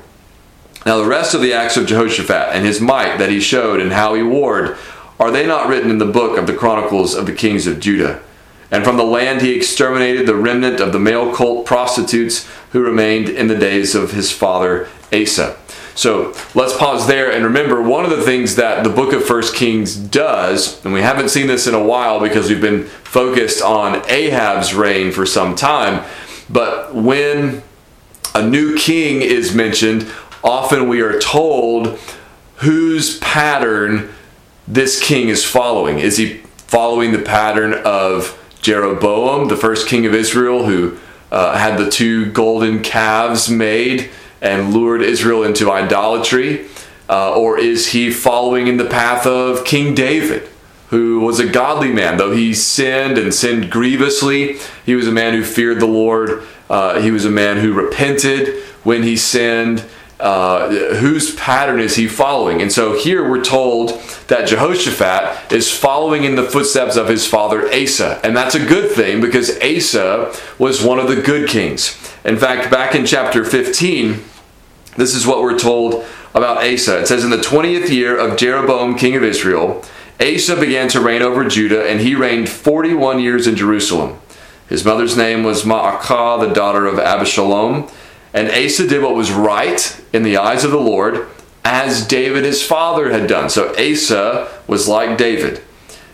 Now, 0.87 0.99
the 0.99 1.09
rest 1.09 1.35
of 1.35 1.41
the 1.41 1.53
acts 1.53 1.77
of 1.77 1.87
Jehoshaphat 1.87 2.55
and 2.55 2.65
his 2.65 2.81
might 2.81 3.19
that 3.19 3.31
he 3.31 3.41
showed 3.41 3.81
and 3.81 3.93
how 3.93 4.15
he 4.15 4.23
warred, 4.23 4.79
are 5.19 5.31
they 5.31 5.47
not 5.47 5.69
written 5.69 5.91
in 5.91 5.99
the 5.99 6.07
book 6.07 6.39
of 6.39 6.47
the 6.47 6.55
Chronicles 6.55 7.15
of 7.15 7.27
the 7.27 7.33
kings 7.33 7.67
of 7.67 7.81
Judah? 7.81 8.23
And 8.71 8.85
from 8.85 8.97
the 8.97 9.05
land 9.05 9.43
he 9.43 9.57
exterminated 9.57 10.27
the 10.27 10.35
remnant 10.35 10.81
of 10.81 10.93
the 10.93 10.99
male 10.99 11.35
cult 11.35 11.67
prostitutes 11.67 12.49
who 12.71 12.83
remained 12.83 13.29
in 13.29 13.49
the 13.49 13.57
days 13.57 13.95
of 13.95 14.13
his 14.13 14.31
father 14.31 14.89
Asa. 15.13 15.57
So 15.95 16.33
let's 16.55 16.77
pause 16.77 17.09
there 17.09 17.33
and 17.33 17.45
remember 17.45 17.83
one 17.83 18.05
of 18.05 18.11
the 18.11 18.23
things 18.23 18.55
that 18.55 18.85
the 18.85 18.91
book 18.91 19.13
of 19.13 19.25
First 19.25 19.57
Kings 19.57 19.97
does, 19.97 20.85
and 20.85 20.95
we 20.95 21.01
haven't 21.01 21.31
seen 21.31 21.49
this 21.49 21.67
in 21.67 21.75
a 21.75 21.83
while 21.83 22.21
because 22.21 22.49
we've 22.49 22.61
been 22.61 22.85
focused 22.85 23.61
on 23.63 24.09
Ahab's 24.09 24.75
reign 24.75 25.11
for 25.11 25.27
some 25.27 25.57
time, 25.57 26.05
but 26.49 26.95
when 26.95 27.65
a 28.35 28.47
new 28.47 28.77
king 28.77 29.23
is 29.23 29.55
mentioned, 29.55 30.03
often 30.49 30.89
we 30.89 31.03
are 31.03 31.19
told 31.19 31.99
whose 32.57 33.19
pattern 33.19 34.09
this 34.67 35.01
king 35.01 35.29
is 35.29 35.45
following. 35.45 35.99
Is 35.99 36.17
he 36.17 36.39
following 36.57 37.13
the 37.13 37.19
pattern 37.19 37.75
of 37.85 38.35
Jeroboam, 38.63 39.49
the 39.49 39.57
first 39.57 39.87
king 39.87 40.07
of 40.07 40.15
Israel, 40.15 40.65
who 40.65 40.99
uh, 41.31 41.57
had 41.59 41.79
the 41.79 41.91
two 41.91 42.33
golden 42.33 42.83
calves 42.83 43.51
made 43.51 44.11
and 44.41 44.73
lured 44.73 45.03
Israel 45.03 45.45
into 45.45 45.71
idolatry? 45.71 46.67
Uh, 47.11 47.35
or 47.35 47.59
is 47.59 47.89
he 47.89 48.11
following 48.11 48.69
in 48.69 48.79
the 48.79 48.85
path 48.85 49.27
of 49.27 49.65
King 49.65 49.95
David, 49.95 50.49
who 50.89 51.21
was 51.21 51.39
a 51.39 51.49
godly 51.49 51.93
man, 51.93 52.17
though 52.17 52.33
he 52.33 52.55
sinned 52.55 53.19
and 53.19 53.35
sinned 53.35 53.71
grievously? 53.71 54.59
He 54.87 54.95
was 54.95 55.07
a 55.07 55.13
man 55.13 55.35
who 55.35 55.45
feared 55.45 55.81
the 55.81 55.87
Lord. 55.87 56.43
Uh, 56.71 57.01
he 57.01 57.11
was 57.11 57.25
a 57.27 57.31
man 57.31 57.59
who 57.59 57.73
repented 57.73 58.63
when 58.83 59.03
he 59.03 59.17
sinned 59.17 59.85
uh, 60.21 60.69
whose 60.97 61.35
pattern 61.37 61.79
is 61.81 61.97
he 61.97 62.09
following? 62.09 62.61
And 62.61 62.73
so 62.73 62.99
here 62.99 63.29
we're 63.29 63.45
told 63.45 63.91
that 64.27 64.49
Jehoshaphat 64.49 65.53
is 65.53 65.73
following 65.73 66.25
in 66.25 66.35
the 66.35 66.43
footsteps 66.43 66.97
of 66.97 67.09
his 67.09 67.27
father 67.27 67.73
Asa. 67.73 68.21
And 68.25 68.37
that's 68.37 68.55
a 68.55 68.65
good 68.65 68.91
thing 68.91 69.21
because 69.21 69.57
Asa 69.63 70.35
was 70.59 70.83
one 70.83 70.99
of 70.99 71.09
the 71.09 71.21
good 71.21 71.49
kings. 71.49 71.97
In 72.25 72.37
fact, 72.37 72.71
back 72.71 72.95
in 72.95 73.07
chapter 73.07 73.45
15, 73.45 74.25
this 74.97 75.15
is 75.15 75.27
what 75.27 75.41
we're 75.41 75.59
told 75.59 76.05
about 76.35 76.59
Asa. 76.59 77.01
It 77.01 77.07
says, 77.07 77.25
In 77.25 77.31
the 77.31 77.37
20th 77.37 77.89
year 77.89 78.19
of 78.19 78.37
Jeroboam, 78.37 78.97
king 78.97 79.15
of 79.15 79.23
Israel, 79.23 79.85
Asa 80.21 80.59
began 80.59 80.89
to 80.89 81.01
reign 81.01 81.23
over 81.23 81.49
Judah, 81.49 81.89
and 81.89 82.01
he 82.01 82.17
reigned 82.17 82.49
41 82.49 83.21
years 83.21 83.47
in 83.47 83.55
Jerusalem. 83.55 84.19
His 84.69 84.85
mother's 84.85 85.17
name 85.17 85.45
was 85.45 85.63
Maacah, 85.63 86.41
the 86.41 86.53
daughter 86.53 86.87
of 86.87 86.97
Abishalom. 86.97 87.89
And 88.33 88.51
Asa 88.51 88.87
did 88.87 89.03
what 89.03 89.15
was 89.15 89.33
right 89.33 90.01
in 90.13 90.23
the 90.23 90.37
eyes 90.37 90.65
of 90.65 90.71
the 90.71 90.81
Lord, 90.81 91.29
as 91.65 92.07
David 92.07 92.45
his 92.45 92.63
father 92.63 93.11
had 93.11 93.29
done. 93.29 93.51
So 93.51 93.75
Asa 93.77 94.49
was 94.67 94.89
like 94.89 95.19
David. 95.19 95.63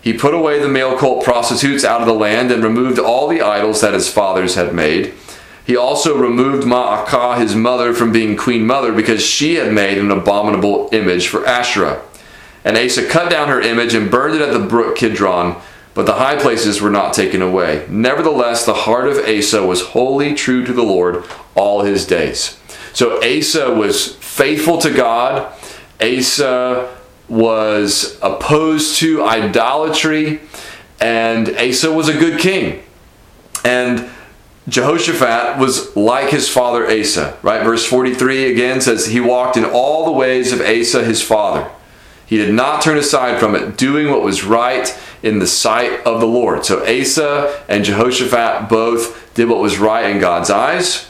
He 0.01 0.13
put 0.13 0.35
away 0.35 0.59
the 0.59 0.69
male 0.69 0.99
cult 0.99 1.25
prostitutes 1.25 1.85
out 1.85 2.01
of 2.01 2.07
the 2.07 2.13
land 2.13 2.51
and 2.51 2.63
removed 2.63 2.99
all 2.99 3.27
the 3.27 3.41
idols 3.41 3.81
that 3.81 3.95
his 3.95 4.09
fathers 4.09 4.55
had 4.55 4.75
made. 4.75 5.15
He 5.67 5.77
also 5.77 6.17
removed 6.17 6.67
Maacah, 6.67 7.39
his 7.39 7.55
mother, 7.55 7.95
from 7.95 8.13
being 8.13 8.37
queen 8.37 8.67
mother 8.67 8.93
because 8.93 9.25
she 9.25 9.55
had 9.55 9.73
made 9.73 9.97
an 9.97 10.11
abominable 10.11 10.91
image 10.93 11.29
for 11.29 11.47
Asherah. 11.47 12.03
And 12.65 12.77
Asa 12.77 13.09
cut 13.09 13.31
down 13.31 13.49
her 13.49 13.61
image 13.61 13.95
and 13.95 14.11
burned 14.11 14.35
it 14.35 14.43
at 14.43 14.53
the 14.53 14.67
brook 14.67 14.97
Kidron 14.97 15.61
but 15.95 16.07
the 16.07 16.15
high 16.15 16.37
places 16.37 16.81
were 16.81 16.91
not 16.91 17.15
taken 17.15 17.41
away. 17.41 17.87
Nevertheless, 17.89 18.67
the 18.67 18.75
heart 18.75 19.09
of 19.09 19.19
Asa 19.19 19.65
was 19.65 19.81
wholly 19.81 20.35
true 20.35 20.65
to 20.65 20.73
the 20.73 20.83
Lord 20.83 21.25
all 21.55 21.83
his 21.83 22.07
days. 22.07 22.59
So 22.93 23.19
Asa 23.23 23.73
was 23.73 24.15
faithful 24.17 24.79
to 24.79 24.91
God. 24.91 25.53
Asa 26.01 26.97
was 27.29 28.19
opposed 28.23 28.99
to 28.99 29.25
idolatry. 29.25 30.41
And 31.01 31.57
Asa 31.57 31.93
was 31.93 32.09
a 32.09 32.19
good 32.19 32.41
king. 32.41 32.83
And 33.65 34.11
Jehoshaphat 34.69 35.59
was 35.59 35.95
like 35.97 36.31
his 36.31 36.49
father 36.49 36.87
Asa, 36.87 37.37
right? 37.43 37.63
Verse 37.63 37.85
43 37.85 38.51
again 38.53 38.81
says, 38.81 39.07
He 39.07 39.21
walked 39.21 39.57
in 39.57 39.65
all 39.65 40.07
the 40.07 40.13
ways 40.13 40.53
of 40.53 40.61
Asa 40.61 41.05
his 41.05 41.23
father. 41.23 41.71
He 42.27 42.39
did 42.39 42.55
not 42.55 42.83
turn 42.83 42.97
aside 42.97 43.39
from 43.39 43.55
it, 43.55 43.77
doing 43.77 44.11
what 44.11 44.23
was 44.23 44.45
right 44.45 44.89
in 45.25 45.39
the 45.39 45.47
sight 45.47 46.05
of 46.05 46.21
the 46.21 46.27
Lord. 46.27 46.67
So 46.67 46.85
Asa 46.85 47.65
and 47.67 47.83
Jehoshaphat 47.83 48.69
both 48.69 49.35
did 49.35 49.49
what 49.49 49.59
was 49.59 49.79
right 49.79 50.11
in 50.11 50.21
God's 50.21 50.51
eyes. 50.51 51.09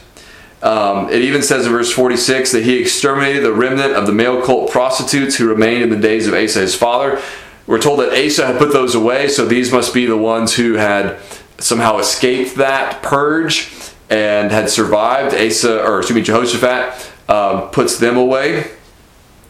Um, 0.63 1.09
it 1.09 1.21
even 1.21 1.43
says 1.43 1.65
in 1.65 1.71
verse 1.73 1.91
46 1.91 2.53
that 2.53 2.63
he 2.63 2.79
exterminated 2.79 3.43
the 3.43 3.53
remnant 3.53 3.93
of 3.93 4.07
the 4.07 4.13
male 4.13 4.41
cult 4.41 4.71
prostitutes 4.71 5.35
who 5.35 5.47
remained 5.47 5.83
in 5.83 5.89
the 5.89 5.97
days 5.97 6.27
of 6.27 6.33
Asa 6.33 6.61
his 6.61 6.73
father. 6.73 7.21
We're 7.67 7.81
told 7.81 7.99
that 7.99 8.13
Asa 8.13 8.47
had 8.47 8.57
put 8.57 8.71
those 8.71 8.95
away, 8.95 9.27
so 9.27 9.45
these 9.45 9.71
must 9.71 9.93
be 9.93 10.05
the 10.05 10.17
ones 10.17 10.55
who 10.55 10.75
had 10.75 11.19
somehow 11.57 11.97
escaped 11.97 12.55
that 12.55 13.03
purge 13.03 13.71
and 14.09 14.49
had 14.49 14.69
survived. 14.69 15.35
Asa, 15.35 15.83
or 15.83 15.99
excuse 15.99 16.15
me, 16.15 16.21
Jehoshaphat 16.21 17.11
um, 17.27 17.69
puts 17.71 17.97
them 17.97 18.17
away 18.17 18.71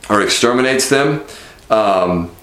or 0.09 0.21
exterminates 0.21 0.89
them. 0.89 1.23
Um, 1.69 2.34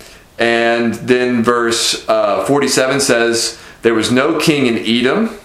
and 0.42 0.94
then 0.94 1.44
verse 1.44 2.04
uh, 2.08 2.44
47 2.46 2.98
says, 2.98 3.62
There 3.82 3.94
was 3.94 4.10
no 4.10 4.40
king 4.40 4.66
in 4.66 4.76
Edom, 4.76 5.38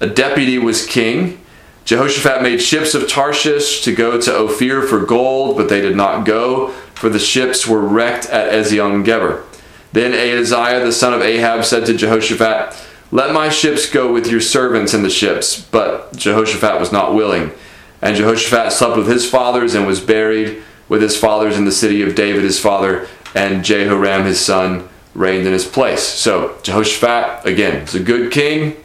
a 0.00 0.06
deputy 0.06 0.56
was 0.56 0.86
king. 0.86 1.44
Jehoshaphat 1.84 2.42
made 2.42 2.62
ships 2.62 2.94
of 2.94 3.06
Tarshish 3.06 3.82
to 3.82 3.94
go 3.94 4.18
to 4.18 4.34
Ophir 4.34 4.80
for 4.82 5.04
gold, 5.04 5.58
but 5.58 5.68
they 5.68 5.82
did 5.82 5.96
not 5.96 6.24
go, 6.24 6.68
for 6.94 7.10
the 7.10 7.18
ships 7.18 7.66
were 7.66 7.80
wrecked 7.80 8.24
at 8.26 8.50
Ezion 8.50 9.04
Geber. 9.04 9.44
Then 9.92 10.14
Ahaziah 10.14 10.82
the 10.82 10.92
son 10.92 11.12
of 11.12 11.20
Ahab 11.20 11.66
said 11.66 11.84
to 11.84 11.94
Jehoshaphat, 11.94 12.74
Let 13.12 13.34
my 13.34 13.50
ships 13.50 13.90
go 13.90 14.10
with 14.10 14.28
your 14.28 14.40
servants 14.40 14.94
in 14.94 15.02
the 15.02 15.10
ships. 15.10 15.60
But 15.60 16.16
Jehoshaphat 16.16 16.80
was 16.80 16.90
not 16.90 17.14
willing. 17.14 17.52
And 18.00 18.16
Jehoshaphat 18.16 18.72
slept 18.72 18.96
with 18.96 19.08
his 19.08 19.28
fathers 19.28 19.74
and 19.74 19.86
was 19.86 20.00
buried 20.00 20.62
with 20.88 21.02
his 21.02 21.18
fathers 21.18 21.58
in 21.58 21.66
the 21.66 21.72
city 21.72 22.00
of 22.00 22.14
David 22.14 22.44
his 22.44 22.58
father 22.58 23.06
and 23.38 23.64
Jehoram 23.64 24.24
his 24.24 24.40
son 24.40 24.88
reigned 25.14 25.46
in 25.46 25.52
his 25.52 25.64
place. 25.64 26.02
So 26.02 26.58
Jehoshaphat, 26.64 27.46
again, 27.46 27.82
is 27.82 27.94
a 27.94 28.00
good 28.00 28.32
king, 28.32 28.76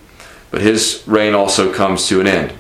but 0.52 0.62
his 0.62 1.04
reign 1.08 1.34
also 1.34 1.74
comes 1.74 2.08
to 2.10 2.22
an 2.22 2.28
end. 2.28 2.54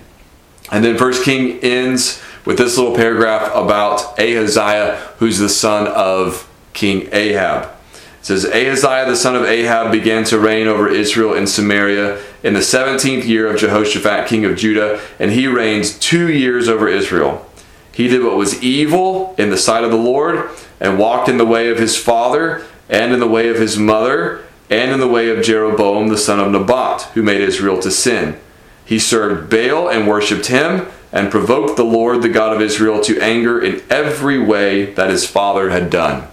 And 0.71 0.83
then 0.83 0.97
First 0.97 1.23
King 1.23 1.59
ends 1.59 2.19
with 2.45 2.57
this 2.57 2.77
little 2.77 2.95
paragraph 2.95 3.51
about 3.53 4.19
Ahaziah, 4.19 4.95
who's 5.19 5.37
the 5.37 5.49
son 5.49 5.87
of 5.87 6.49
King 6.73 7.09
Ahab. 7.11 7.69
It 7.93 8.25
says, 8.25 8.45
Ahaziah 8.45 9.05
the 9.05 9.15
son 9.15 9.35
of 9.35 9.43
Ahab 9.43 9.91
began 9.91 10.23
to 10.25 10.39
reign 10.39 10.65
over 10.65 10.89
Israel 10.89 11.35
in 11.35 11.45
Samaria 11.45 12.19
in 12.41 12.55
the 12.55 12.61
17th 12.61 13.25
year 13.25 13.51
of 13.51 13.59
Jehoshaphat, 13.59 14.27
king 14.27 14.45
of 14.45 14.57
Judah, 14.57 14.99
and 15.19 15.31
he 15.31 15.45
reigned 15.45 15.85
two 15.99 16.31
years 16.31 16.67
over 16.67 16.87
Israel. 16.87 17.47
He 17.93 18.07
did 18.07 18.23
what 18.23 18.35
was 18.35 18.61
evil 18.61 19.35
in 19.37 19.49
the 19.49 19.57
sight 19.57 19.83
of 19.83 19.91
the 19.91 19.97
Lord 19.97 20.49
and 20.79 20.97
walked 20.97 21.29
in 21.29 21.37
the 21.37 21.45
way 21.45 21.69
of 21.69 21.77
his 21.77 21.95
father 21.95 22.65
and 22.89 23.13
in 23.13 23.19
the 23.19 23.27
way 23.27 23.49
of 23.49 23.57
his 23.57 23.77
mother 23.77 24.43
and 24.69 24.91
in 24.91 24.99
the 24.99 25.07
way 25.07 25.29
of 25.29 25.43
Jeroboam 25.43 26.07
the 26.07 26.17
son 26.17 26.39
of 26.39 26.51
Nebat, 26.51 27.03
who 27.13 27.21
made 27.21 27.41
Israel 27.41 27.79
to 27.81 27.91
sin. 27.91 28.39
He 28.83 28.99
served 28.99 29.49
Baal 29.49 29.89
and 29.89 30.07
worshipped 30.07 30.47
him 30.47 30.87
and 31.11 31.29
provoked 31.29 31.77
the 31.77 31.85
Lord, 31.85 32.21
the 32.21 32.29
God 32.29 32.55
of 32.55 32.61
Israel, 32.61 32.99
to 33.01 33.21
anger 33.21 33.61
in 33.61 33.83
every 33.89 34.39
way 34.39 34.93
that 34.93 35.11
his 35.11 35.27
father 35.27 35.69
had 35.69 35.91
done. 35.91 36.27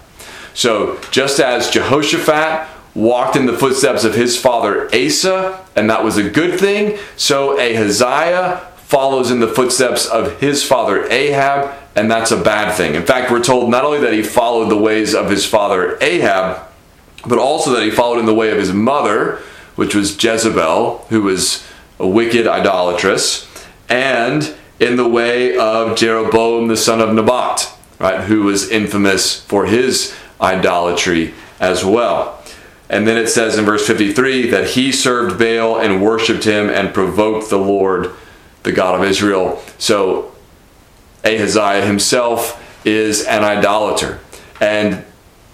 So, 0.53 0.99
just 1.11 1.39
as 1.39 1.69
Jehoshaphat 1.69 2.67
walked 2.95 3.35
in 3.35 3.45
the 3.45 3.57
footsteps 3.57 4.03
of 4.03 4.15
his 4.15 4.37
father 4.37 4.93
Asa, 4.93 5.63
and 5.75 5.89
that 5.89 6.03
was 6.03 6.17
a 6.17 6.29
good 6.29 6.59
thing, 6.59 6.97
so 7.15 7.57
Ahaziah 7.59 8.67
follows 8.91 9.31
in 9.31 9.39
the 9.39 9.47
footsteps 9.47 10.05
of 10.05 10.41
his 10.41 10.65
father 10.65 11.09
Ahab, 11.09 11.73
and 11.95 12.11
that's 12.11 12.29
a 12.29 12.43
bad 12.43 12.75
thing. 12.75 12.93
In 12.93 13.05
fact, 13.05 13.31
we're 13.31 13.41
told 13.41 13.71
not 13.71 13.85
only 13.85 14.01
that 14.01 14.11
he 14.11 14.21
followed 14.21 14.67
the 14.67 14.75
ways 14.75 15.15
of 15.15 15.29
his 15.29 15.45
father 15.45 15.97
Ahab, 16.01 16.67
but 17.25 17.39
also 17.39 17.71
that 17.71 17.83
he 17.83 17.89
followed 17.89 18.19
in 18.19 18.25
the 18.25 18.33
way 18.33 18.51
of 18.51 18.57
his 18.57 18.73
mother, 18.73 19.39
which 19.77 19.95
was 19.95 20.21
Jezebel, 20.21 21.05
who 21.07 21.21
was 21.21 21.65
a 21.99 22.07
wicked 22.07 22.47
idolatress, 22.47 23.47
and 23.87 24.53
in 24.77 24.97
the 24.97 25.07
way 25.07 25.55
of 25.55 25.97
Jeroboam 25.97 26.67
the 26.67 26.75
son 26.75 26.99
of 26.99 27.15
Nebat, 27.15 27.73
right, 27.97 28.19
who 28.25 28.43
was 28.43 28.69
infamous 28.69 29.39
for 29.39 29.67
his 29.67 30.13
idolatry 30.41 31.33
as 31.61 31.85
well. 31.85 32.43
And 32.89 33.07
then 33.07 33.15
it 33.15 33.29
says 33.29 33.57
in 33.57 33.63
verse 33.63 33.87
53 33.87 34.49
that 34.49 34.71
he 34.71 34.91
served 34.91 35.39
Baal 35.39 35.79
and 35.79 36.03
worshiped 36.03 36.43
him 36.43 36.69
and 36.69 36.93
provoked 36.93 37.49
the 37.49 37.57
Lord, 37.57 38.11
the 38.63 38.71
God 38.71 38.99
of 38.99 39.07
Israel. 39.07 39.61
So 39.77 40.31
Ahaziah 41.23 41.85
himself 41.85 42.57
is 42.85 43.25
an 43.25 43.43
idolater. 43.43 44.19
And 44.59 45.03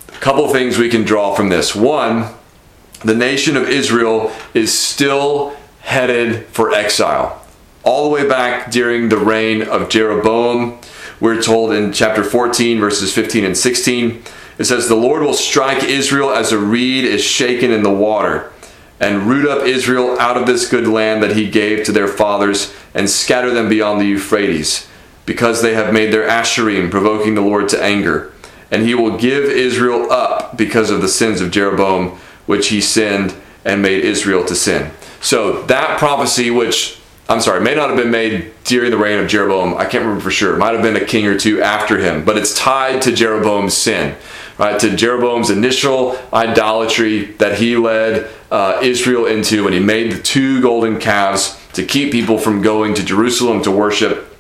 a 0.10 0.20
couple 0.20 0.48
things 0.50 0.78
we 0.78 0.90
can 0.90 1.04
draw 1.04 1.34
from 1.36 1.50
this. 1.50 1.76
One, 1.76 2.34
the 3.04 3.16
nation 3.16 3.56
of 3.56 3.70
Israel 3.70 4.32
is 4.54 4.78
still 4.78 5.56
headed 5.82 6.46
for 6.48 6.74
exile. 6.74 7.44
All 7.84 8.04
the 8.04 8.10
way 8.10 8.28
back 8.28 8.72
during 8.72 9.10
the 9.10 9.18
reign 9.18 9.62
of 9.62 9.90
Jeroboam, 9.90 10.80
we're 11.20 11.42
told 11.42 11.72
in 11.72 11.94
chapter 11.94 12.24
14, 12.24 12.80
verses 12.80 13.14
15 13.14 13.46
and 13.46 13.58
16, 13.58 14.24
it 14.58 14.66
says, 14.66 14.88
The 14.88 14.96
Lord 14.96 15.22
will 15.22 15.34
strike 15.34 15.84
Israel 15.84 16.32
as 16.32 16.52
a 16.52 16.58
reed 16.58 17.06
is 17.06 17.24
shaken 17.24 17.72
in 17.72 17.84
the 17.84 17.92
water, 17.92 18.52
and 19.00 19.24
root 19.24 19.48
up 19.48 19.66
Israel 19.66 20.20
out 20.20 20.38
of 20.38 20.48
this 20.48 20.70
good 20.70 20.88
land 20.88 21.22
that 21.22 21.36
he 21.36 21.50
gave 21.50 21.86
to 21.86 21.92
their 21.92 22.08
fathers, 22.08 22.74
and 22.94 23.10
scatter 23.10 23.52
them 23.52 23.70
beyond 23.70 24.02
the 24.02 24.06
Euphrates, 24.06 24.88
because 25.26 25.62
they 25.62 25.74
have 25.74 25.94
made 25.94 26.12
their 26.12 26.28
Asherim, 26.28 26.90
provoking 26.90 27.36
the 27.36 27.42
Lord 27.42 27.70
to 27.70 27.84
anger. 27.84 28.32
And 28.72 28.84
he 28.84 28.96
will 28.96 29.18
give 29.18 29.46
Israel 29.46 30.12
up 30.12 30.58
because 30.58 30.90
of 30.90 31.02
the 31.02 31.08
sins 31.08 31.42
of 31.42 31.52
Jeroboam, 31.52 32.18
which 32.46 32.70
he 32.70 32.82
sinned 32.82 33.36
and 33.64 33.82
made 33.82 34.04
Israel 34.04 34.46
to 34.46 34.56
sin. 34.56 34.92
So 35.22 35.64
that 35.64 36.00
prophecy, 36.00 36.50
which 36.50 37.00
I'm 37.30 37.42
sorry, 37.42 37.60
may 37.60 37.76
not 37.76 37.90
have 37.90 37.98
been 37.98 38.12
made 38.12 38.54
during 38.64 38.90
the 38.90 38.98
reign 38.98 39.20
of 39.20 39.28
Jeroboam. 39.28 39.76
I 39.76 39.84
can't 39.84 40.04
remember 40.04 40.22
for 40.22 40.32
sure. 40.32 40.56
It 40.56 40.60
might 40.60 40.74
have 40.74 40.82
been 40.82 40.96
a 40.96 41.04
king 41.04 41.26
or 41.28 41.38
two 41.38 41.62
after 41.62 41.98
him, 41.98 42.24
but 42.24 42.38
it's 42.38 42.58
tied 42.58 43.02
to 43.02 43.12
Jeroboam's 43.12 43.76
sin, 43.76 44.16
right? 44.58 44.80
To 44.80 44.96
Jeroboam's 44.96 45.50
initial 45.50 46.18
idolatry 46.34 47.26
that 47.34 47.60
he 47.60 47.76
led 47.78 48.30
uh, 48.52 48.80
Israel 48.82 49.26
into 49.26 49.64
when 49.64 49.74
he 49.74 49.80
made 49.80 50.12
the 50.12 50.22
two 50.22 50.62
golden 50.62 51.00
calves 51.00 51.60
to 51.74 51.86
keep 51.86 52.12
people 52.12 52.38
from 52.38 52.62
going 52.62 52.94
to 52.96 53.04
Jerusalem 53.04 53.62
to 53.64 53.72
worship. 53.72 54.36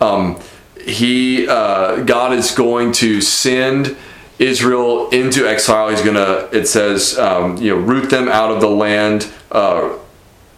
Um, 0.00 0.40
he, 0.84 1.46
uh, 1.46 2.02
God 2.02 2.32
is 2.32 2.50
going 2.52 2.92
to 2.92 3.20
send 3.20 3.96
Israel 4.38 5.08
into 5.10 5.46
exile. 5.46 5.90
He's 5.90 6.02
to, 6.02 6.48
it 6.52 6.66
says, 6.66 7.16
um, 7.18 7.56
you 7.58 7.74
know, 7.74 7.80
root 7.80 8.10
them 8.10 8.28
out 8.28 8.50
of 8.50 8.60
the 8.60 8.68
land. 8.68 9.32
Uh, 9.50 9.96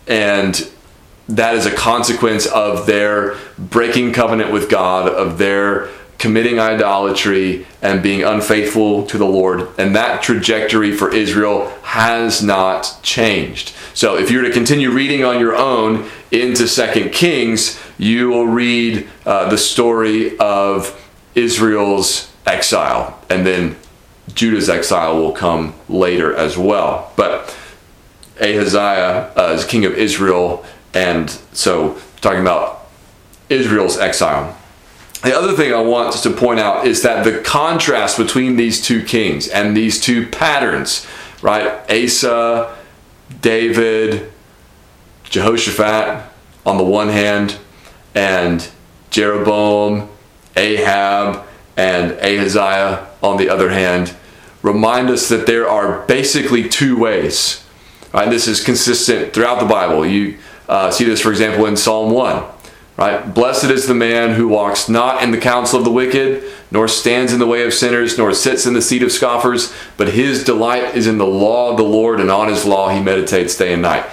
and 0.06 0.68
that 1.28 1.54
is 1.54 1.66
a 1.66 1.74
consequence 1.74 2.46
of 2.46 2.86
their 2.86 3.36
breaking 3.58 4.12
covenant 4.12 4.52
with 4.52 4.70
God, 4.70 5.08
of 5.08 5.38
their 5.38 5.88
committing 6.18 6.58
idolatry 6.58 7.66
and 7.82 8.02
being 8.02 8.22
unfaithful 8.22 9.06
to 9.06 9.18
the 9.18 9.26
Lord. 9.26 9.68
And 9.78 9.94
that 9.94 10.22
trajectory 10.22 10.92
for 10.92 11.12
Israel 11.14 11.70
has 11.82 12.42
not 12.42 12.98
changed. 13.02 13.74
So 13.94 14.16
if 14.16 14.30
you're 14.30 14.42
to 14.42 14.50
continue 14.50 14.90
reading 14.90 15.24
on 15.24 15.38
your 15.38 15.54
own 15.54 16.08
into 16.30 16.66
Second 16.66 17.12
Kings, 17.12 17.80
you 17.98 18.30
will 18.30 18.46
read 18.46 19.08
uh, 19.24 19.48
the 19.48 19.58
story 19.58 20.38
of 20.38 21.00
Israel's 21.34 22.32
exile. 22.46 23.20
And 23.30 23.46
then 23.46 23.76
Judah's 24.34 24.68
exile 24.68 25.16
will 25.16 25.32
come 25.32 25.74
later 25.88 26.34
as 26.34 26.56
well. 26.56 27.12
But 27.16 27.56
Ahaziah 28.40 29.32
uh, 29.36 29.54
is 29.56 29.64
king 29.64 29.84
of 29.84 29.94
Israel, 29.94 30.64
and 30.92 31.30
so 31.52 32.00
talking 32.20 32.40
about 32.40 32.88
Israel's 33.48 33.96
exile. 33.98 34.56
The 35.24 35.34
other 35.34 35.54
thing 35.54 35.72
I 35.72 35.80
want 35.80 36.12
to 36.12 36.30
point 36.30 36.60
out 36.60 36.86
is 36.86 37.00
that 37.00 37.24
the 37.24 37.38
contrast 37.38 38.18
between 38.18 38.56
these 38.56 38.84
two 38.84 39.02
kings 39.02 39.48
and 39.48 39.74
these 39.74 39.98
two 39.98 40.26
patterns, 40.26 41.06
right? 41.40 41.80
Asa, 41.90 42.76
David, 43.40 44.30
Jehoshaphat 45.24 46.30
on 46.66 46.76
the 46.76 46.84
one 46.84 47.08
hand, 47.08 47.56
and 48.14 48.68
Jeroboam, 49.08 50.10
Ahab, 50.56 51.46
and 51.74 52.12
Ahaziah 52.12 53.08
on 53.22 53.38
the 53.38 53.48
other 53.48 53.70
hand, 53.70 54.14
remind 54.60 55.08
us 55.08 55.30
that 55.30 55.46
there 55.46 55.66
are 55.66 56.06
basically 56.06 56.68
two 56.68 56.98
ways. 56.98 57.64
Right? 58.12 58.28
This 58.28 58.46
is 58.46 58.62
consistent 58.62 59.32
throughout 59.32 59.58
the 59.58 59.66
Bible. 59.66 60.04
You 60.04 60.36
uh, 60.68 60.90
see 60.90 61.04
this, 61.04 61.22
for 61.22 61.30
example, 61.30 61.64
in 61.64 61.78
Psalm 61.78 62.12
1. 62.12 62.44
Right? 62.96 63.34
Blessed 63.34 63.64
is 63.64 63.88
the 63.88 63.94
man 63.94 64.34
who 64.34 64.46
walks 64.46 64.88
not 64.88 65.22
in 65.22 65.32
the 65.32 65.38
counsel 65.38 65.80
of 65.80 65.84
the 65.84 65.90
wicked, 65.90 66.44
nor 66.70 66.86
stands 66.86 67.32
in 67.32 67.40
the 67.40 67.46
way 67.46 67.64
of 67.64 67.74
sinners, 67.74 68.16
nor 68.16 68.32
sits 68.32 68.66
in 68.66 68.74
the 68.74 68.82
seat 68.82 69.02
of 69.02 69.10
scoffers, 69.10 69.72
but 69.96 70.12
his 70.12 70.44
delight 70.44 70.94
is 70.94 71.08
in 71.08 71.18
the 71.18 71.26
law 71.26 71.72
of 71.72 71.76
the 71.76 71.82
Lord, 71.82 72.20
and 72.20 72.30
on 72.30 72.48
his 72.48 72.64
law 72.64 72.90
he 72.90 73.00
meditates 73.00 73.56
day 73.56 73.72
and 73.72 73.82
night. 73.82 74.06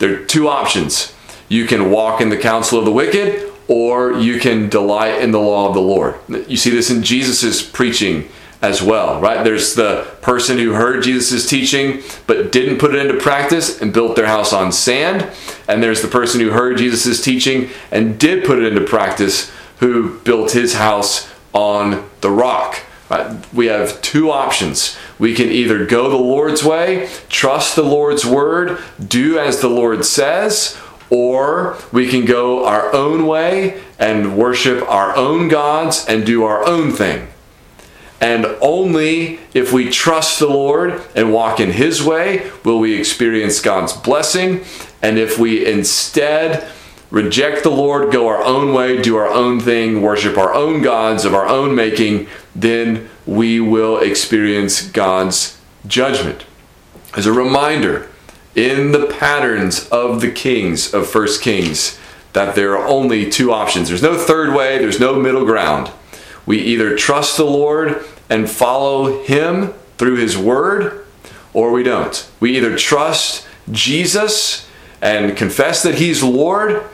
There 0.00 0.20
are 0.20 0.24
two 0.24 0.48
options. 0.48 1.14
You 1.48 1.66
can 1.66 1.90
walk 1.90 2.20
in 2.20 2.28
the 2.28 2.36
counsel 2.36 2.78
of 2.78 2.84
the 2.84 2.92
wicked, 2.92 3.52
or 3.68 4.14
you 4.14 4.40
can 4.40 4.68
delight 4.68 5.22
in 5.22 5.30
the 5.30 5.40
law 5.40 5.68
of 5.68 5.74
the 5.74 5.80
Lord. 5.80 6.16
You 6.28 6.56
see 6.56 6.70
this 6.70 6.90
in 6.90 7.04
Jesus' 7.04 7.62
preaching 7.62 8.28
as 8.60 8.82
well, 8.82 9.20
right? 9.20 9.44
There's 9.44 9.74
the 9.74 10.06
person 10.20 10.58
who 10.58 10.72
heard 10.72 11.02
Jesus' 11.04 11.48
teaching 11.48 12.02
but 12.26 12.50
didn't 12.50 12.78
put 12.78 12.94
it 12.94 13.06
into 13.06 13.20
practice 13.20 13.80
and 13.80 13.92
built 13.92 14.16
their 14.16 14.26
house 14.26 14.52
on 14.52 14.72
sand. 14.72 15.30
And 15.68 15.82
there's 15.82 16.02
the 16.02 16.08
person 16.08 16.40
who 16.40 16.50
heard 16.50 16.78
Jesus' 16.78 17.22
teaching 17.22 17.70
and 17.90 18.18
did 18.18 18.44
put 18.44 18.58
it 18.58 18.64
into 18.64 18.84
practice 18.84 19.52
who 19.78 20.18
built 20.20 20.52
his 20.52 20.74
house 20.74 21.32
on 21.52 22.08
the 22.20 22.30
rock. 22.30 22.80
Right? 23.08 23.36
We 23.54 23.66
have 23.66 24.02
two 24.02 24.30
options. 24.30 24.98
We 25.18 25.34
can 25.34 25.48
either 25.48 25.86
go 25.86 26.10
the 26.10 26.16
Lord's 26.16 26.64
way, 26.64 27.08
trust 27.28 27.76
the 27.76 27.82
Lord's 27.82 28.26
word, 28.26 28.78
do 29.06 29.38
as 29.38 29.60
the 29.60 29.68
Lord 29.68 30.04
says, 30.04 30.76
or 31.10 31.78
we 31.90 32.08
can 32.08 32.24
go 32.24 32.66
our 32.66 32.92
own 32.92 33.26
way 33.26 33.80
and 33.98 34.36
worship 34.36 34.82
our 34.90 35.16
own 35.16 35.48
gods 35.48 36.04
and 36.06 36.26
do 36.26 36.44
our 36.44 36.66
own 36.66 36.92
thing. 36.92 37.28
And 38.20 38.46
only 38.60 39.38
if 39.54 39.72
we 39.72 39.90
trust 39.90 40.38
the 40.38 40.48
Lord 40.48 41.02
and 41.14 41.32
walk 41.32 41.60
in 41.60 41.70
His 41.70 42.02
way 42.02 42.50
will 42.64 42.80
we 42.80 42.98
experience 42.98 43.60
God's 43.60 43.92
blessing. 43.92 44.64
And 45.02 45.18
if 45.18 45.38
we 45.38 45.64
instead 45.64 46.68
reject 47.10 47.62
the 47.62 47.70
Lord, 47.70 48.12
go 48.12 48.26
our 48.28 48.42
own 48.42 48.74
way, 48.74 49.00
do 49.00 49.16
our 49.16 49.28
own 49.28 49.60
thing, 49.60 50.02
worship 50.02 50.36
our 50.36 50.52
own 50.52 50.82
gods 50.82 51.24
of 51.24 51.34
our 51.34 51.46
own 51.46 51.74
making, 51.74 52.28
then 52.54 53.08
we 53.24 53.60
will 53.60 53.98
experience 53.98 54.82
God's 54.82 55.58
judgment. 55.86 56.44
As 57.16 57.26
a 57.26 57.32
reminder, 57.32 58.08
in 58.54 58.92
the 58.92 59.06
patterns 59.06 59.88
of 59.88 60.20
the 60.20 60.30
kings 60.30 60.92
of 60.92 61.08
First 61.08 61.40
Kings, 61.40 61.98
that 62.32 62.54
there 62.54 62.76
are 62.76 62.86
only 62.86 63.30
two 63.30 63.52
options. 63.52 63.88
There's 63.88 64.02
no 64.02 64.18
third 64.18 64.54
way, 64.54 64.78
there's 64.78 65.00
no 65.00 65.14
middle 65.14 65.44
ground. 65.44 65.90
We 66.48 66.60
either 66.60 66.96
trust 66.96 67.36
the 67.36 67.44
Lord 67.44 68.02
and 68.30 68.48
follow 68.48 69.22
Him 69.22 69.74
through 69.98 70.16
His 70.16 70.38
Word, 70.38 71.04
or 71.52 71.70
we 71.72 71.82
don't. 71.82 72.26
We 72.40 72.56
either 72.56 72.74
trust 72.74 73.46
Jesus 73.70 74.66
and 75.02 75.36
confess 75.36 75.82
that 75.82 75.96
He's 75.96 76.22
Lord 76.22 76.84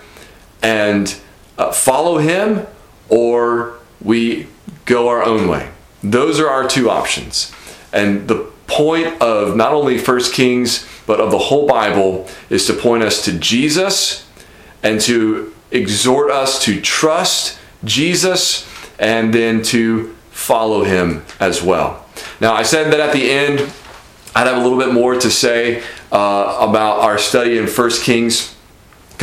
and 0.60 1.16
uh, 1.56 1.70
follow 1.70 2.18
Him, 2.18 2.66
or 3.08 3.78
we 4.02 4.48
go 4.86 5.06
our 5.06 5.22
own 5.22 5.46
way. 5.46 5.70
Those 6.02 6.40
are 6.40 6.48
our 6.48 6.66
two 6.66 6.90
options. 6.90 7.54
And 7.92 8.26
the 8.26 8.50
point 8.66 9.22
of 9.22 9.54
not 9.54 9.72
only 9.72 9.98
First 9.98 10.34
Kings, 10.34 10.84
but 11.06 11.20
of 11.20 11.30
the 11.30 11.38
whole 11.38 11.68
Bible 11.68 12.26
is 12.50 12.66
to 12.66 12.72
point 12.72 13.04
us 13.04 13.24
to 13.26 13.38
Jesus 13.38 14.28
and 14.82 15.00
to 15.02 15.54
exhort 15.70 16.32
us 16.32 16.60
to 16.64 16.80
trust 16.80 17.56
Jesus 17.84 18.68
and 18.98 19.32
then 19.32 19.62
to 19.62 20.14
follow 20.30 20.84
him 20.84 21.24
as 21.40 21.62
well. 21.62 22.06
Now, 22.40 22.54
I 22.54 22.62
said 22.62 22.92
that 22.92 23.00
at 23.00 23.12
the 23.12 23.30
end, 23.30 23.60
I'd 24.34 24.46
have 24.46 24.56
a 24.56 24.60
little 24.60 24.78
bit 24.78 24.92
more 24.92 25.14
to 25.14 25.30
say 25.30 25.82
uh, 26.10 26.58
about 26.60 27.00
our 27.00 27.18
study 27.18 27.58
in 27.58 27.66
First 27.66 28.02
Kings 28.02 28.53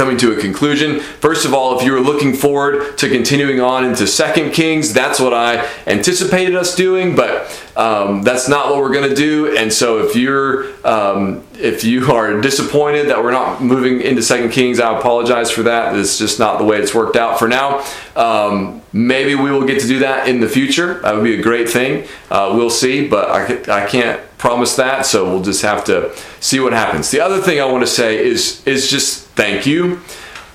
coming 0.02 0.18
to 0.18 0.36
a 0.36 0.42
conclusion. 0.42 1.00
First 1.00 1.46
of 1.46 1.54
all, 1.54 1.78
if 1.78 1.86
you 1.86 1.92
were 1.92 2.00
looking 2.00 2.34
forward 2.34 2.98
to 2.98 3.08
continuing 3.08 3.62
on 3.62 3.86
into 3.86 4.08
Second 4.08 4.52
Kings, 4.52 4.94
that's 4.94 5.20
what 5.20 5.32
I 5.32 5.70
anticipated 5.86 6.56
us 6.56 6.74
doing, 6.74 7.16
but 7.16 7.46
um, 7.78 8.24
that's 8.24 8.50
not 8.50 8.72
what 8.72 8.80
we're 8.80 8.94
going 8.94 9.08
to 9.08 9.16
do. 9.16 9.56
And 9.56 9.72
so, 9.72 10.00
if 10.00 10.16
you're 10.16 10.66
um, 10.88 11.44
if 11.54 11.84
you 11.84 12.12
are 12.12 12.42
disappointed 12.42 13.10
that 13.10 13.24
we're 13.24 13.32
not 13.32 13.62
moving 13.62 14.02
into 14.02 14.24
Second 14.24 14.50
Kings, 14.50 14.80
I 14.80 14.98
apologize 14.98 15.52
for 15.52 15.62
that. 15.64 15.96
It's 15.96 16.18
just 16.18 16.40
not 16.40 16.58
the 16.58 16.64
way 16.66 16.80
it's 16.80 16.96
worked 16.96 17.16
out 17.16 17.38
for 17.38 17.48
now. 17.48 17.86
Um, 18.16 18.82
maybe 18.92 19.36
we 19.36 19.52
will 19.52 19.68
get 19.68 19.82
to 19.82 19.88
do 19.88 20.00
that 20.00 20.28
in 20.28 20.40
the 20.40 20.50
future. 20.50 20.96
That 21.02 21.14
would 21.14 21.24
be 21.24 21.40
a 21.40 21.44
great 21.44 21.70
thing. 21.70 22.08
Uh, 22.32 22.54
we'll 22.56 22.72
see, 22.72 23.08
but 23.08 23.30
I, 23.30 23.84
I 23.84 23.86
can't 23.86 24.20
promise 24.42 24.76
that. 24.76 25.06
So 25.06 25.24
we'll 25.24 25.44
just 25.44 25.62
have 25.62 25.86
to 25.86 26.14
see 26.40 26.60
what 26.60 26.74
happens. 26.74 27.12
The 27.12 27.22
other 27.22 27.40
thing 27.40 27.62
I 27.62 27.66
want 27.66 27.84
to 27.84 27.88
say 27.88 28.18
is 28.18 28.66
is 28.66 28.90
just 28.90 29.28
thank 29.30 29.68
you. 29.68 30.02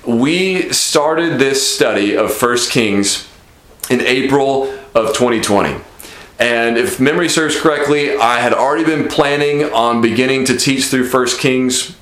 We 0.05 0.71
started 0.73 1.39
this 1.39 1.75
study 1.75 2.15
of 2.15 2.31
First 2.33 2.69
Kings 2.69 3.27
in 3.89 4.01
April 4.01 4.63
of 4.93 5.15
2020. 5.15 5.81
And 6.39 6.77
if 6.77 6.99
memory 6.99 7.29
serves 7.29 7.59
correctly, 7.59 8.15
I 8.15 8.39
had 8.39 8.53
already 8.53 8.83
been 8.83 9.07
planning 9.07 9.63
on 9.63 10.01
beginning 10.01 10.45
to 10.45 10.57
teach 10.57 10.85
through 10.85 11.07
First 11.07 11.39
Kings 11.39 11.95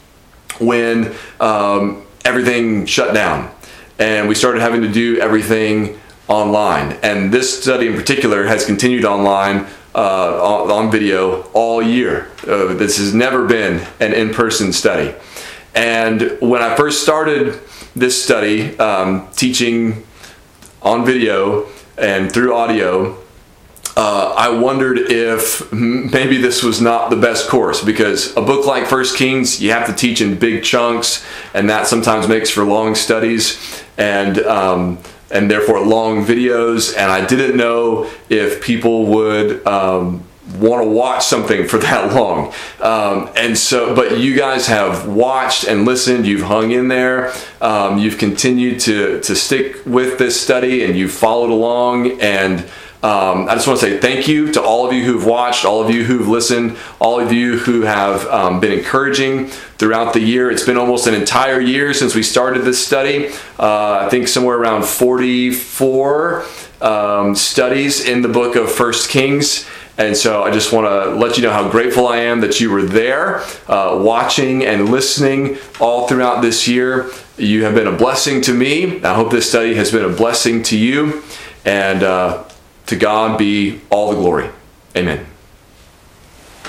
when 0.60 1.14
um, 1.40 2.06
everything 2.26 2.86
shut 2.86 3.14
down 3.14 3.52
and 4.00 4.28
we 4.28 4.36
started 4.36 4.62
having 4.62 4.82
to 4.82 4.92
do 4.92 5.20
everything 5.20 6.00
online. 6.28 6.94
And 7.04 7.32
this 7.32 7.62
study 7.62 7.88
in 7.88 7.94
particular 7.94 8.46
has 8.46 8.66
continued 8.66 9.06
online 9.06 9.68
uh, 9.96 10.44
on, 10.44 10.72
on, 10.72 10.92
video 10.92 11.44
all 11.54 11.82
year. 11.82 12.30
Uh, 12.46 12.74
this 12.74 12.98
has 12.98 13.14
never 13.14 13.46
been 13.46 13.86
an 14.02 14.14
in 14.14 14.34
person 14.34 14.74
study. 14.74 15.16
And 15.74 16.38
when 16.42 16.62
I 16.62 16.76
first 16.76 17.02
started 17.02 17.62
this 17.96 18.22
study, 18.22 18.78
um, 18.78 19.30
teaching 19.32 20.04
on 20.82 21.06
video 21.06 21.68
and 21.98 22.32
through 22.32 22.54
audio, 22.54 23.18
uh, 23.98 24.34
I 24.38 24.50
wondered 24.50 24.98
if 24.98 25.72
maybe 25.72 26.38
this 26.38 26.62
was 26.62 26.82
not 26.82 27.10
the 27.10 27.16
best 27.16 27.48
course 27.48 27.82
because 27.82 28.36
a 28.36 28.42
book 28.42 28.66
like 28.66 28.88
First 28.88 29.16
Kings, 29.16 29.62
you 29.62 29.72
have 29.72 29.88
to 29.88 29.94
teach 29.94 30.20
in 30.20 30.38
big 30.38 30.64
chunks, 30.64 31.26
and 31.54 31.70
that 31.70 31.88
sometimes 31.88 32.28
makes 32.28 32.50
for 32.50 32.66
long 32.66 32.96
studies 32.96 33.84
and 33.98 34.40
um, 34.40 34.98
and 35.32 35.50
therefore 35.50 35.86
long 35.86 36.26
videos. 36.26 36.96
And 36.96 37.12
I 37.12 37.26
didn't 37.26 37.58
know 37.58 38.10
if 38.30 38.64
people 38.64 39.06
would. 39.08 39.66
Um, 39.66 40.24
want 40.60 40.84
to 40.84 40.90
watch 40.90 41.26
something 41.26 41.68
for 41.68 41.78
that 41.80 42.14
long. 42.14 42.54
Um, 42.80 43.30
and 43.36 43.58
so, 43.58 43.96
but 43.96 44.20
you 44.20 44.36
guys 44.38 44.68
have 44.68 45.08
watched 45.08 45.66
and 45.66 45.86
listened, 45.86 46.26
you've 46.26 46.44
hung 46.44 46.72
in 46.72 46.88
there, 46.88 47.34
um, 47.62 47.98
you've 47.98 48.18
continued 48.18 48.80
to, 48.82 49.20
to 49.22 49.36
stick 49.36 49.86
with 49.86 50.18
this 50.18 50.40
study 50.40 50.84
and 50.84 50.96
you've 50.96 51.12
followed 51.12 51.50
along 51.50 52.22
and 52.22 52.66
um, 53.06 53.48
I 53.48 53.54
just 53.54 53.68
want 53.68 53.80
to 53.82 53.86
say 53.86 54.00
thank 54.00 54.28
you 54.28 54.52
to 54.54 54.62
all 54.64 54.88
of 54.88 54.92
you 54.92 55.04
who've 55.04 55.28
watched, 55.28 55.64
all 55.64 55.80
of 55.84 55.94
you 55.94 56.04
who've 56.04 56.28
listened, 56.28 56.76
all 57.00 57.20
of 57.20 57.32
you 57.32 57.60
who 57.60 57.82
have 57.82 58.26
um, 58.30 58.60
been 58.60 58.72
encouraging 58.72 59.46
throughout 59.46 60.14
the 60.14 60.20
year. 60.20 60.50
It's 60.50 60.66
been 60.66 60.76
almost 60.76 61.06
an 61.06 61.14
entire 61.14 61.62
year 61.62 61.94
since 61.94 62.16
we 62.16 62.24
started 62.24 62.64
this 62.64 62.84
study. 62.84 63.28
Uh, 63.60 64.06
I 64.08 64.10
think 64.10 64.28
somewhere 64.28 64.58
around 64.58 64.86
44 64.86 66.46
um, 66.82 67.36
studies 67.36 68.04
in 68.04 68.24
the 68.24 68.28
book 68.28 68.56
of 68.56 68.72
First 68.72 69.12
Kings. 69.12 69.70
And 70.00 70.18
so 70.18 70.42
I 70.42 70.50
just 70.50 70.74
want 70.74 70.88
to 70.88 71.12
let 71.12 71.38
you 71.38 71.44
know 71.44 71.52
how 71.52 71.70
grateful 71.70 72.08
I 72.08 72.18
am 72.18 72.42
that 72.42 72.60
you 72.60 72.72
were 72.72 72.82
there, 72.82 73.42
uh, 73.68 74.02
watching 74.02 74.66
and 74.66 74.90
listening 74.90 75.60
all 75.80 76.08
throughout 76.08 76.42
this 76.42 76.68
year. 76.68 77.12
You 77.38 77.66
have 77.66 77.76
been 77.76 77.86
a 77.86 77.96
blessing 77.96 78.42
to 78.42 78.52
me. 78.52 79.04
I 79.04 79.14
hope 79.14 79.30
this 79.30 79.48
study 79.48 79.76
has 79.76 79.92
been 79.92 80.06
a 80.06 80.10
blessing 80.10 80.64
to 80.64 80.78
you. 80.78 81.22
And 81.66 82.02
uh, 82.02 82.46
to 82.88 82.96
God 82.96 83.38
be 83.38 83.82
all 83.90 84.12
the 84.12 84.18
glory. 84.18 84.50
Amen. 84.96 85.26